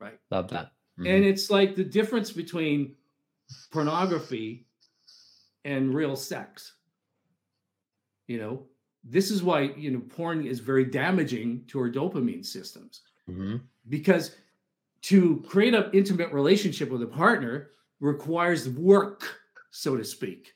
[0.00, 0.18] right.
[0.30, 0.72] Love that.
[0.98, 1.06] Mm-hmm.
[1.06, 2.94] And it's like the difference between
[3.72, 4.66] pornography
[5.64, 6.74] and real sex.
[8.26, 8.62] You know,
[9.02, 13.56] this is why you know porn is very damaging to our dopamine systems mm-hmm.
[13.88, 14.36] because
[15.02, 17.70] to create an intimate relationship with a partner
[18.00, 19.40] requires work,
[19.70, 20.54] so to speak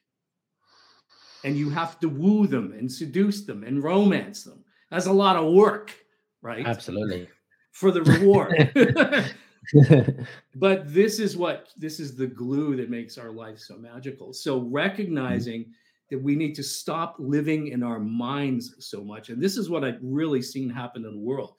[1.44, 4.64] and you have to woo them and seduce them and romance them.
[4.90, 5.94] That's a lot of work,
[6.42, 6.66] right?
[6.66, 7.28] Absolutely.
[7.72, 8.72] For the reward.
[10.54, 14.32] but this is what this is the glue that makes our life so magical.
[14.32, 15.70] So recognizing mm-hmm.
[16.10, 19.28] that we need to stop living in our minds so much.
[19.28, 21.54] And this is what I've really seen happen in the world.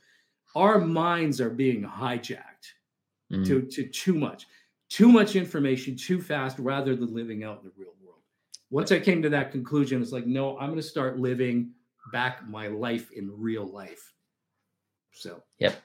[0.55, 2.73] Our minds are being hijacked
[3.31, 3.43] mm-hmm.
[3.43, 4.47] to, to too much,
[4.89, 8.21] too much information too fast rather than living out in the real world.
[8.71, 11.71] once I came to that conclusion, it's like, no, I'm going to start living
[12.11, 14.13] back my life in real life.
[15.11, 15.79] So, yep.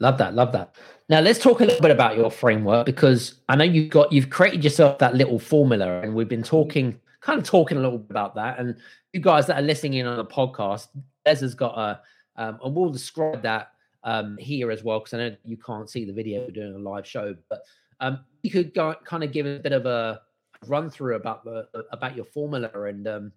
[0.00, 0.34] Love that.
[0.34, 0.74] Love that.
[1.08, 4.30] Now let's talk a little bit about your framework because I know you've got you've
[4.30, 8.10] created yourself that little formula, and we've been talking, kind of talking a little bit
[8.10, 8.58] about that.
[8.58, 8.76] And
[9.12, 10.88] you guys that are listening in on the podcast,
[11.26, 12.00] Les has got a,
[12.36, 13.72] um, and we'll describe that
[14.02, 16.78] um, here as well because I know you can't see the video we're doing a
[16.78, 17.62] live show, but
[18.00, 20.20] um, you could go, kind of give a bit of a
[20.66, 23.32] run through about the about your formula and um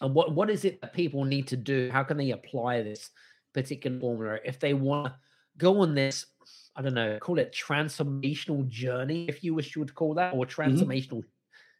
[0.00, 1.88] and what what is it that people need to do?
[1.92, 3.10] How can they apply this
[3.54, 5.14] particular formula if they want to
[5.58, 6.26] go on this?
[6.74, 10.44] I don't know, call it transformational journey, if you wish you would call that, or
[10.44, 10.60] mm-hmm.
[10.60, 11.28] transformational mm-hmm.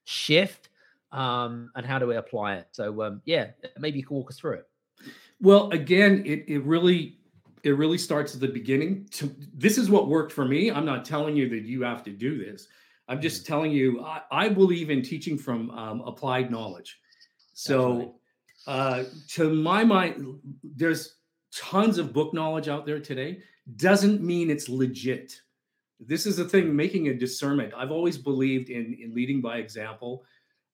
[0.05, 0.71] shift.
[1.13, 2.69] Um, and how do we apply it?
[2.73, 3.49] So um, yeah,
[3.79, 4.67] maybe you can walk us through it.
[5.41, 7.19] Well, again, it it really
[7.63, 9.09] it really starts at the beginning.
[9.13, 10.71] To, this is what worked for me.
[10.71, 12.69] I'm not telling you that you have to do this.
[13.09, 13.53] I'm just mm-hmm.
[13.53, 16.99] telling you, I, I, believe in teaching from um, applied knowledge.
[17.55, 18.17] So,
[18.67, 21.17] uh, to my mind, there's
[21.57, 23.39] tons of book knowledge out there today.
[23.77, 25.41] Doesn't mean it's legit.
[25.99, 27.73] This is the thing, making a discernment.
[27.77, 30.25] I've always believed in, in leading by example.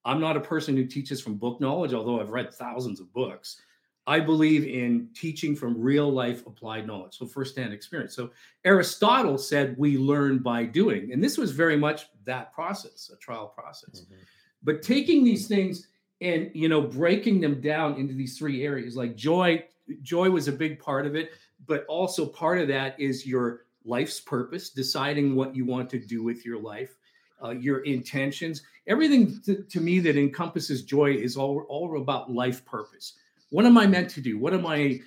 [0.04, 3.60] I'm not a person who teaches from book knowledge, although I've read thousands of books.
[4.04, 8.16] I believe in teaching from real life applied knowledge, so firsthand experience.
[8.16, 8.30] So
[8.64, 13.46] Aristotle said we learn by doing, and this was very much that process, a trial
[13.46, 14.00] process.
[14.00, 14.22] Mm-hmm.
[14.64, 15.86] But taking these things
[16.20, 19.64] and you know breaking them down into these three areas, like joy,
[20.02, 21.32] joy was a big part of it,
[21.66, 26.22] but also part of that is your life's purpose, deciding what you want to do
[26.22, 26.96] with your life,
[27.42, 32.64] uh, your intentions, everything to, to me that encompasses joy is all all about life
[32.64, 33.14] purpose
[33.52, 34.38] what am I meant to do?
[34.38, 35.02] What am I,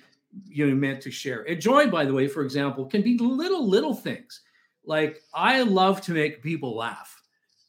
[0.46, 1.42] you know, meant to share?
[1.42, 4.40] And joy, by the way, for example, can be little, little things.
[4.84, 7.20] Like I love to make people laugh.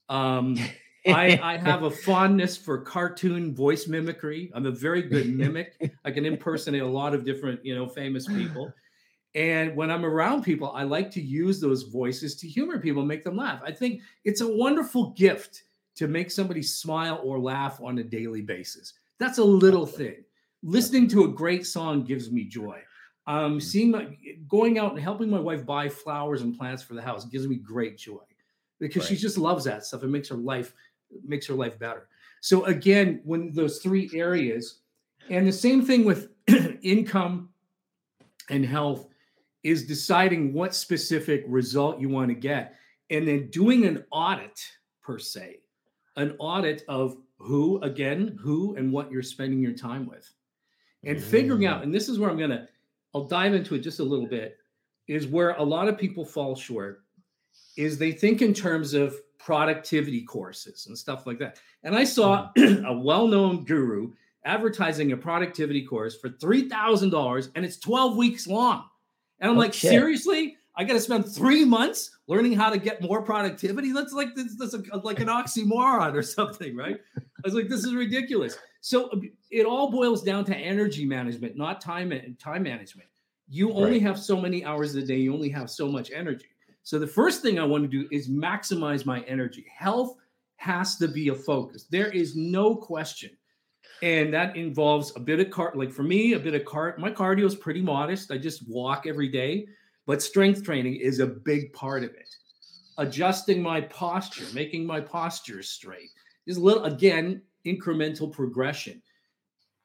[0.08, 0.56] Um,
[1.08, 4.52] I, I have a fondness for cartoon voice mimicry.
[4.54, 5.74] I'm a very good mimic.
[6.06, 8.74] I can impersonate a lot of different, you know, famous people.
[9.36, 13.24] And when I'm around people, I like to use those voices to humor people, make
[13.24, 13.62] them laugh.
[13.64, 15.64] I think it's a wonderful gift
[15.96, 18.94] to make somebody smile or laugh on a daily basis.
[19.20, 20.24] That's a little thing
[20.64, 22.82] listening to a great song gives me joy.
[23.26, 23.62] Um, mm.
[23.62, 27.26] seeing my going out and helping my wife buy flowers and plants for the house
[27.26, 28.24] gives me great joy
[28.80, 29.10] because right.
[29.10, 30.04] she just loves that stuff.
[30.04, 30.74] It makes her life
[31.26, 32.08] makes her life better.
[32.42, 34.80] So again, when those three areas,
[35.30, 36.30] and the same thing with
[36.82, 37.50] income
[38.50, 39.08] and health,
[39.64, 42.76] is deciding what specific result you want to get,
[43.10, 44.62] and then doing an audit
[45.02, 45.60] per se
[46.18, 50.30] an audit of who, again, who and what you're spending your time with.
[51.04, 51.84] And figuring out, mm.
[51.84, 52.68] and this is where I'm going to,
[53.16, 54.58] I'll dive into it just a little bit,
[55.08, 57.04] is where a lot of people fall short
[57.78, 61.60] is they think in terms of productivity courses and stuff like that.
[61.84, 62.86] And I saw mm-hmm.
[62.88, 64.12] a well-known guru
[64.46, 68.86] advertising a productivity course for $3,000 and it's 12 weeks long.
[69.40, 70.58] And I'm like, seriously?
[70.76, 73.92] I got to spend three months learning how to get more productivity.
[73.92, 77.00] That's like this, that's a, like an oxymoron or something, right?
[77.18, 78.58] I was like, this is ridiculous.
[78.82, 79.18] So uh,
[79.50, 83.10] it all boils down to energy management, not time time management.
[83.50, 84.02] You only right.
[84.04, 85.18] have so many hours a day.
[85.18, 86.48] You only have so much energy.
[86.88, 89.66] So the first thing I want to do is maximize my energy.
[89.78, 90.16] Health
[90.56, 91.84] has to be a focus.
[91.84, 93.32] There is no question.
[94.02, 96.98] And that involves a bit of cart, like for me, a bit of cart.
[96.98, 98.32] My cardio is pretty modest.
[98.32, 99.68] I just walk every day,
[100.06, 102.30] but strength training is a big part of it.
[102.98, 106.12] Adjusting my posture, making my posture straight
[106.46, 109.02] is a little, again, incremental progression.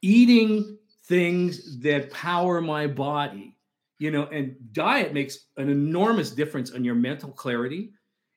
[0.02, 3.51] Eating things that power my body,
[4.02, 7.92] you know, and diet makes an enormous difference on your mental clarity.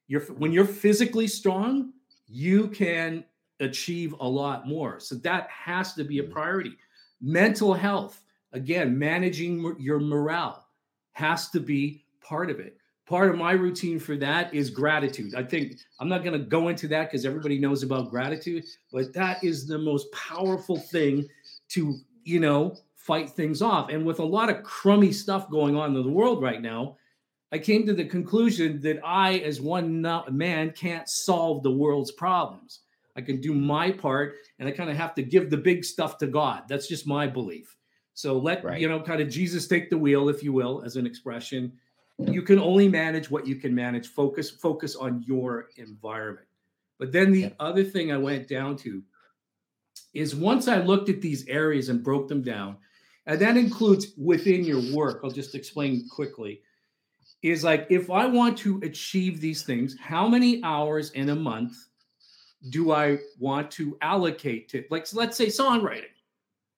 [0.07, 1.91] You're, when you're physically strong,
[2.27, 3.25] you can
[3.59, 4.99] achieve a lot more.
[4.99, 6.31] So that has to be a mm.
[6.31, 6.77] priority.
[7.19, 8.21] Mental health,
[8.53, 10.67] again, managing your morale
[11.13, 12.77] has to be part of it.
[13.07, 15.33] Part of my routine for that is gratitude.
[15.33, 19.13] I think I'm not going to go into that because everybody knows about gratitude, but
[19.13, 21.27] that is the most powerful thing
[21.69, 23.89] to, you know, fight things off.
[23.89, 26.97] And with a lot of crummy stuff going on in the world right now,
[27.51, 30.01] I came to the conclusion that I, as one
[30.31, 32.81] man, can't solve the world's problems.
[33.15, 36.17] I can do my part, and I kind of have to give the big stuff
[36.17, 36.63] to God.
[36.67, 37.77] That's just my belief.
[38.13, 38.81] So let right.
[38.81, 41.73] you know, kind of Jesus take the wheel, if you will, as an expression.
[42.17, 44.07] You can only manage what you can manage.
[44.07, 46.47] Focus, focus on your environment.
[46.97, 47.49] But then the yeah.
[47.59, 49.03] other thing I went down to
[50.13, 52.77] is once I looked at these areas and broke them down,
[53.27, 55.21] and that includes within your work.
[55.23, 56.61] I'll just explain quickly.
[57.41, 61.75] Is like if I want to achieve these things, how many hours in a month
[62.69, 66.05] do I want to allocate to, like, so let's say songwriting?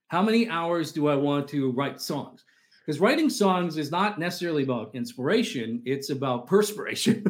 [0.09, 2.43] How many hours do I want to write songs?
[2.85, 7.25] Because writing songs is not necessarily about inspiration, it's about perspiration.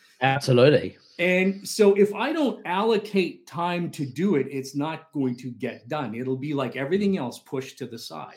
[0.20, 0.96] Absolutely.
[1.18, 5.88] And so if I don't allocate time to do it, it's not going to get
[5.88, 6.14] done.
[6.14, 8.36] It'll be like everything else pushed to the side.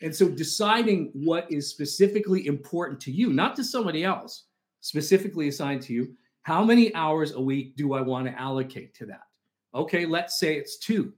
[0.00, 4.44] And so deciding what is specifically important to you, not to somebody else,
[4.80, 9.06] specifically assigned to you, how many hours a week do I want to allocate to
[9.06, 9.22] that?
[9.74, 11.12] Okay, let's say it's two.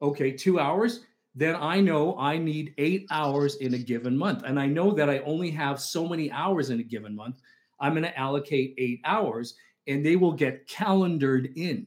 [0.00, 1.00] Okay, two hours.
[1.34, 4.42] Then I know I need eight hours in a given month.
[4.44, 7.40] And I know that I only have so many hours in a given month.
[7.80, 9.54] I'm going to allocate eight hours
[9.86, 11.86] and they will get calendared in.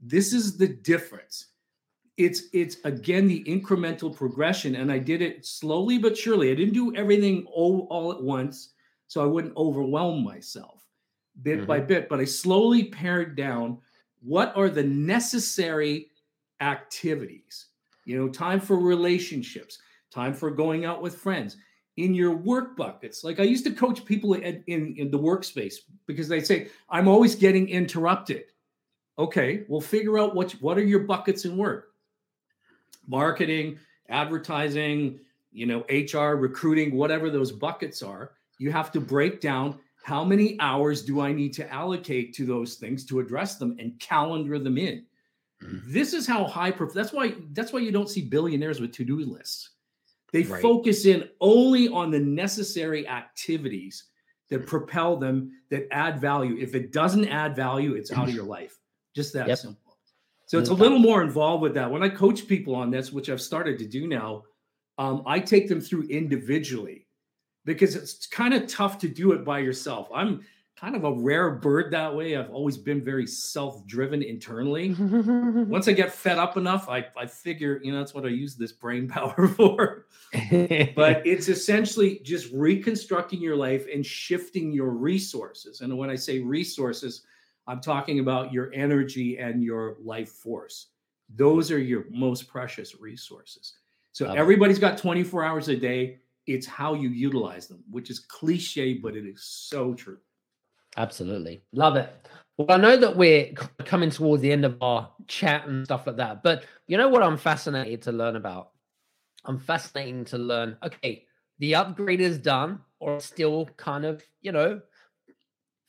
[0.00, 1.46] This is the difference.
[2.16, 6.50] It's it's again the incremental progression, and I did it slowly but surely.
[6.50, 8.70] I didn't do everything all, all at once,
[9.06, 10.80] so I wouldn't overwhelm myself
[11.42, 11.66] bit mm-hmm.
[11.66, 13.78] by bit, but I slowly pared down
[14.22, 16.08] what are the necessary
[16.60, 17.66] activities.
[18.04, 19.78] You know, time for relationships,
[20.10, 21.56] time for going out with friends.
[22.00, 25.74] In your work buckets, like I used to coach people in, in, in the workspace
[26.06, 28.44] because they say, I'm always getting interrupted.
[29.18, 31.92] Okay, well, figure out what, what are your buckets in work?
[33.06, 33.78] Marketing,
[34.08, 35.20] advertising,
[35.52, 38.32] you know, HR, recruiting, whatever those buckets are.
[38.58, 42.76] You have to break down how many hours do I need to allocate to those
[42.76, 45.04] things to address them and calendar them in?
[45.62, 45.92] Mm-hmm.
[45.92, 49.18] This is how high prof- that's why that's why you don't see billionaires with to-do
[49.18, 49.70] lists.
[50.32, 50.62] They right.
[50.62, 54.04] focus in only on the necessary activities
[54.48, 56.56] that propel them that add value.
[56.58, 58.78] If it doesn't add value, it's out of your life.
[59.14, 59.58] Just that yep.
[59.58, 59.96] simple.
[60.46, 61.88] So it's a little more involved with that.
[61.88, 64.42] When I coach people on this, which I've started to do now,
[64.98, 67.06] um, I take them through individually
[67.64, 70.08] because it's kind of tough to do it by yourself.
[70.12, 70.42] I'm
[70.80, 72.36] kind of a rare bird that way.
[72.36, 74.94] I've always been very self-driven internally.
[74.98, 78.56] Once I get fed up enough, I, I figure, you know, that's what I use
[78.56, 80.06] this brain power for.
[80.32, 80.40] but
[81.26, 85.82] it's essentially just reconstructing your life and shifting your resources.
[85.82, 87.22] And when I say resources,
[87.66, 90.86] I'm talking about your energy and your life force.
[91.36, 93.74] Those are your most precious resources.
[94.12, 98.94] So everybody's got 24 hours a day it's how you utilize them, which is cliche,
[98.94, 100.18] but it is so true.
[100.96, 101.62] Absolutely.
[101.72, 102.12] Love it.
[102.56, 103.52] Well, I know that we're
[103.84, 107.22] coming towards the end of our chat and stuff like that, but you know what
[107.22, 108.70] I'm fascinated to learn about?
[109.46, 111.24] I'm fascinated to learn, okay,
[111.58, 114.80] the upgrade is done or still kind of, you know,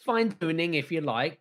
[0.06, 1.40] fine tuning if you like.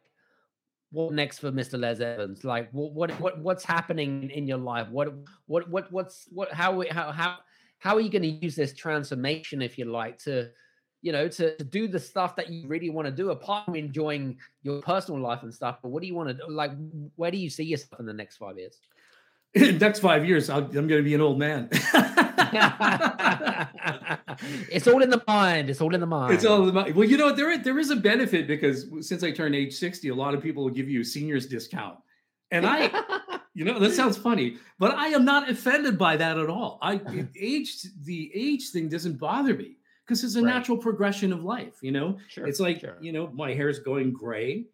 [0.90, 1.78] what next for Mr.
[1.78, 2.44] Les Evans?
[2.44, 4.88] Like, what, what, what, what's happening in your life?
[4.88, 5.14] What,
[5.46, 7.36] what, what, what's, what, how, how, how,
[7.78, 10.50] how are you going to use this transformation, if you like, to,
[11.03, 13.76] you know, to, to do the stuff that you really want to do, apart from
[13.76, 15.78] enjoying your personal life and stuff?
[15.82, 16.42] But what do you want to do?
[16.48, 16.72] Like,
[17.16, 18.78] where do you see yourself in the next five years?
[19.80, 21.68] next five years, i am going to be an old man.
[24.70, 25.68] it's all in the mind.
[25.68, 26.34] It's all in the mind.
[26.34, 26.94] It's all in the mind.
[26.94, 30.14] Well, you know, there there is a benefit because since I turned age 60, a
[30.14, 31.98] lot of people will give you a senior's discount.
[32.53, 32.90] And I,
[33.55, 36.78] you know, that sounds funny, but I am not offended by that at all.
[36.80, 37.01] I
[37.36, 39.78] age the age thing doesn't bother me
[40.11, 40.52] because it's a right.
[40.52, 41.78] natural progression of life.
[41.82, 42.96] You know, sure, it's like sure.
[43.00, 44.64] you know, my hair is going gray.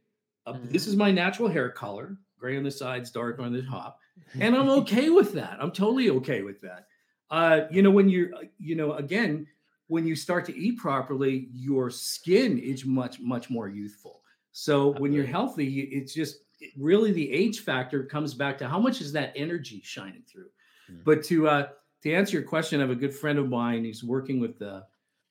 [0.46, 0.72] Uh, mm-hmm.
[0.72, 3.98] This is my natural hair color: gray on the sides, dark on the top,
[4.40, 5.58] and I'm okay with that.
[5.60, 6.86] I'm totally okay with that.
[7.30, 9.46] Uh, you know, when you're, uh, you know, again,
[9.88, 14.22] when you start to eat properly, your skin is much, much more youthful.
[14.52, 18.78] So when you're healthy, it's just it really the age factor comes back to how
[18.78, 20.48] much is that energy shining through.
[20.90, 21.02] Mm-hmm.
[21.04, 21.66] But to uh,
[22.02, 23.84] to answer your question, I have a good friend of mine.
[23.84, 24.84] He's working with the,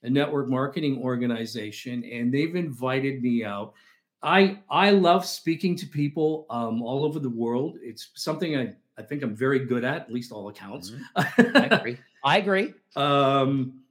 [0.06, 3.74] a network marketing organization, and they've invited me out.
[4.22, 7.78] I I love speaking to people um, all over the world.
[7.82, 10.92] It's something I I think I'm very good at, at least all accounts.
[11.18, 11.58] Mm-hmm.
[11.58, 11.98] I agree.
[12.24, 12.74] I agree.
[12.96, 13.82] Um,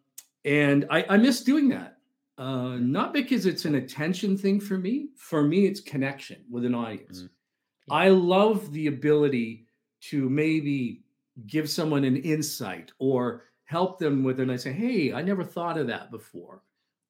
[0.44, 1.98] and I, I miss doing that.
[2.36, 5.08] Uh, not because it's an attention thing for me.
[5.16, 7.18] For me, it's connection with an audience.
[7.18, 7.26] Mm-hmm.
[7.88, 7.94] Yeah.
[7.94, 9.66] I love the ability
[10.10, 11.02] to maybe
[11.46, 15.44] give someone an insight or help them with, it and I say, "Hey, I never
[15.44, 16.62] thought of that before,"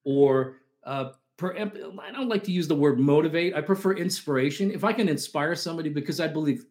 [0.05, 3.55] or uh, per, I don't like to use the word motivate.
[3.55, 4.71] I prefer inspiration.
[4.71, 6.67] If I can inspire somebody, because I believe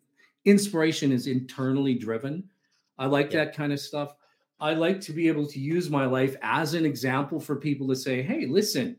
[0.46, 2.50] inspiration is internally driven.
[2.98, 3.46] I like yeah.
[3.46, 4.16] that kind of stuff.
[4.60, 7.96] I like to be able to use my life as an example for people to
[7.96, 8.98] say, "Hey, listen,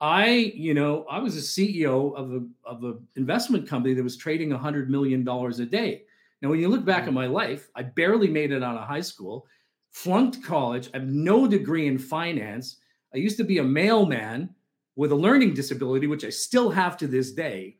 [0.00, 4.16] I, you know, I was a CEO of a of an investment company that was
[4.16, 6.02] trading hundred million dollars a day.
[6.42, 7.08] Now, when you look back mm-hmm.
[7.08, 9.46] at my life, I barely made it out of high school,
[9.94, 12.78] flunked college, I have no degree in finance.
[13.14, 14.50] I used to be a mailman
[14.96, 17.78] with a learning disability, which I still have to this day.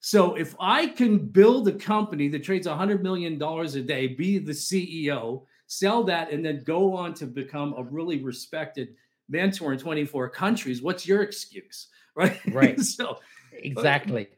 [0.00, 4.52] So if I can build a company that trades $100 million a day, be the
[4.52, 8.94] CEO, sell that, and then go on to become a really respected
[9.28, 11.88] mentor in 24 countries, what's your excuse?
[12.16, 12.40] Right.
[12.52, 12.80] Right.
[12.80, 13.20] so
[13.52, 14.28] exactly.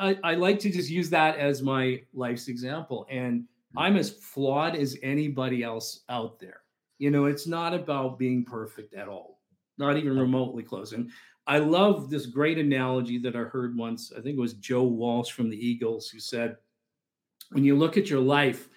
[0.00, 3.06] I, I like to just use that as my life's example.
[3.10, 3.78] And hmm.
[3.78, 6.62] I'm as flawed as anybody else out there.
[6.98, 9.40] You know, it's not about being perfect at all,
[9.78, 10.92] not even remotely close.
[10.92, 11.10] And
[11.46, 14.12] I love this great analogy that I heard once.
[14.12, 16.56] I think it was Joe Walsh from the Eagles who said,
[17.50, 18.68] when you look at your life,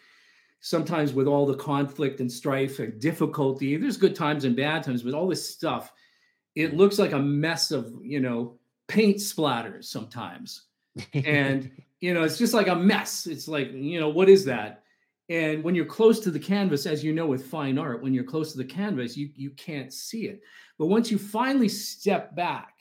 [0.62, 5.04] sometimes with all the conflict and strife and difficulty, there's good times and bad times,
[5.04, 5.92] but all this stuff,
[6.56, 8.58] it looks like a mess of, you know,
[8.88, 10.64] paint splatters sometimes.
[11.14, 13.28] and, you know, it's just like a mess.
[13.28, 14.81] It's like, you know, what is that?
[15.32, 18.26] And when you're close to the canvas, as you know with fine art, when you're
[18.26, 20.42] close to the canvas, you you can't see it.
[20.78, 22.74] But once you finally step back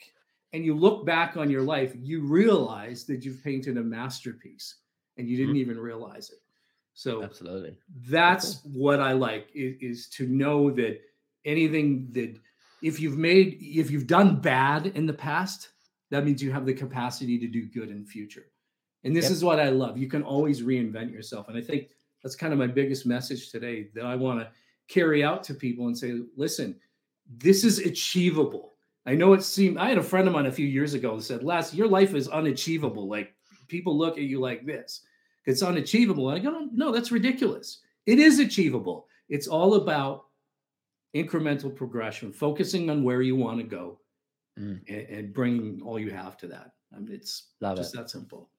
[0.51, 4.75] and you look back on your life, you realize that you've painted a masterpiece
[5.17, 5.61] and you didn't mm-hmm.
[5.61, 6.39] even realize it.
[6.93, 7.77] So absolutely,
[8.09, 8.71] that's cool.
[8.73, 10.99] what I like is, is to know that
[11.45, 12.37] anything that
[12.81, 15.69] if you've made if you've done bad in the past,
[16.09, 18.47] that means you have the capacity to do good in the future.
[19.05, 19.31] And this yep.
[19.31, 19.97] is what I love.
[19.97, 21.47] You can always reinvent yourself.
[21.47, 21.87] And I think
[22.23, 24.49] that's kind of my biggest message today that I want to
[24.87, 26.75] carry out to people and say, listen,
[27.37, 28.73] this is achievable.
[29.05, 31.23] I know it seemed, I had a friend of mine a few years ago that
[31.23, 33.07] said, Les, your life is unachievable.
[33.07, 33.33] Like
[33.67, 35.01] people look at you like this.
[35.45, 36.29] It's unachievable.
[36.29, 37.79] And I go, no, that's ridiculous.
[38.05, 39.07] It is achievable.
[39.29, 40.25] It's all about
[41.15, 43.99] incremental progression, focusing on where you want to go
[44.59, 44.79] mm.
[44.87, 46.71] and, and, bringing all you have to that.
[46.95, 47.97] I mean, it's Love just it.
[47.97, 48.49] that simple.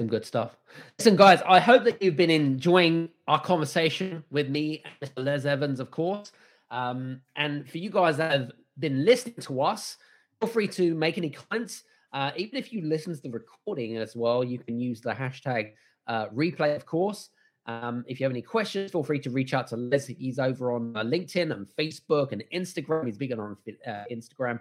[0.00, 0.56] Some good stuff.
[0.98, 5.22] Listen, guys, I hope that you've been enjoying our conversation with me Mr.
[5.22, 6.32] Les Evans, of course.
[6.70, 9.98] Um, and for you guys that have been listening to us,
[10.40, 11.82] feel free to make any comments.
[12.14, 15.72] Uh, even if you listen to the recording as well, you can use the hashtag
[16.06, 17.28] uh, replay, of course.
[17.66, 20.06] Um, if you have any questions, feel free to reach out to Les.
[20.06, 23.04] He's over on uh, LinkedIn and Facebook and Instagram.
[23.04, 23.54] He's big on
[23.86, 24.60] uh, Instagram.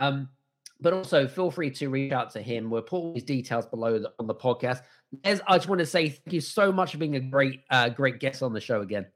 [0.00, 0.30] Um,
[0.80, 2.70] but also feel free to reach out to him.
[2.70, 4.82] We'll put all these details below the, on the podcast.
[5.24, 7.88] As I just want to say thank you so much for being a great, uh,
[7.88, 9.06] great guest on the show again.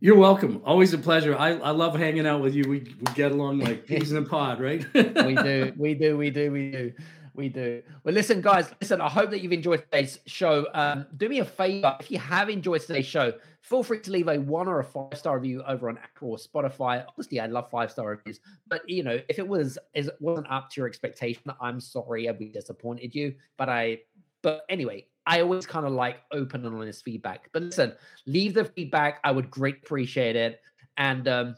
[0.00, 0.60] You're welcome.
[0.64, 1.36] Always a pleasure.
[1.36, 2.64] I, I love hanging out with you.
[2.68, 4.84] We, we get along like peas in a pod, right?
[4.94, 5.72] we do.
[5.76, 6.16] We do.
[6.16, 6.50] We do.
[6.50, 6.92] We do.
[7.34, 7.82] We do.
[8.04, 10.66] Well, listen, guys, listen, I hope that you've enjoyed today's show.
[10.72, 11.96] Um, do me a favor.
[12.00, 13.32] If you have enjoyed today's show,
[13.64, 16.36] feel free to leave a one or a five star review over on Apple or
[16.36, 17.02] Spotify.
[17.08, 20.70] Obviously, I love five star reviews, but you know, if it was is wasn't up
[20.70, 23.34] to your expectation, I'm sorry, we disappointed you.
[23.56, 24.00] But I
[24.42, 27.48] But anyway, I always kind of like open and honest feedback.
[27.54, 27.94] But listen,
[28.26, 29.20] leave the feedback.
[29.24, 30.60] I would great appreciate it.
[30.98, 31.56] And um,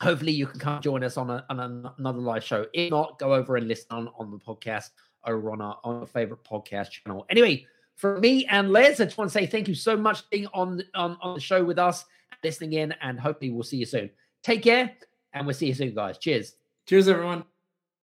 [0.00, 2.66] hopefully you can come join us on, a, on a, another live show.
[2.72, 4.90] If not, go over and listen on, on the podcast
[5.26, 7.26] over on our, on our favorite podcast channel.
[7.28, 7.66] Anyway,
[8.00, 10.46] for me and Les, I just want to say thank you so much for being
[10.54, 12.06] on, on, on the show with us,
[12.42, 14.08] listening in, and hopefully we'll see you soon.
[14.42, 14.92] Take care,
[15.34, 16.16] and we'll see you soon, guys.
[16.16, 16.54] Cheers.
[16.86, 17.44] Cheers, everyone.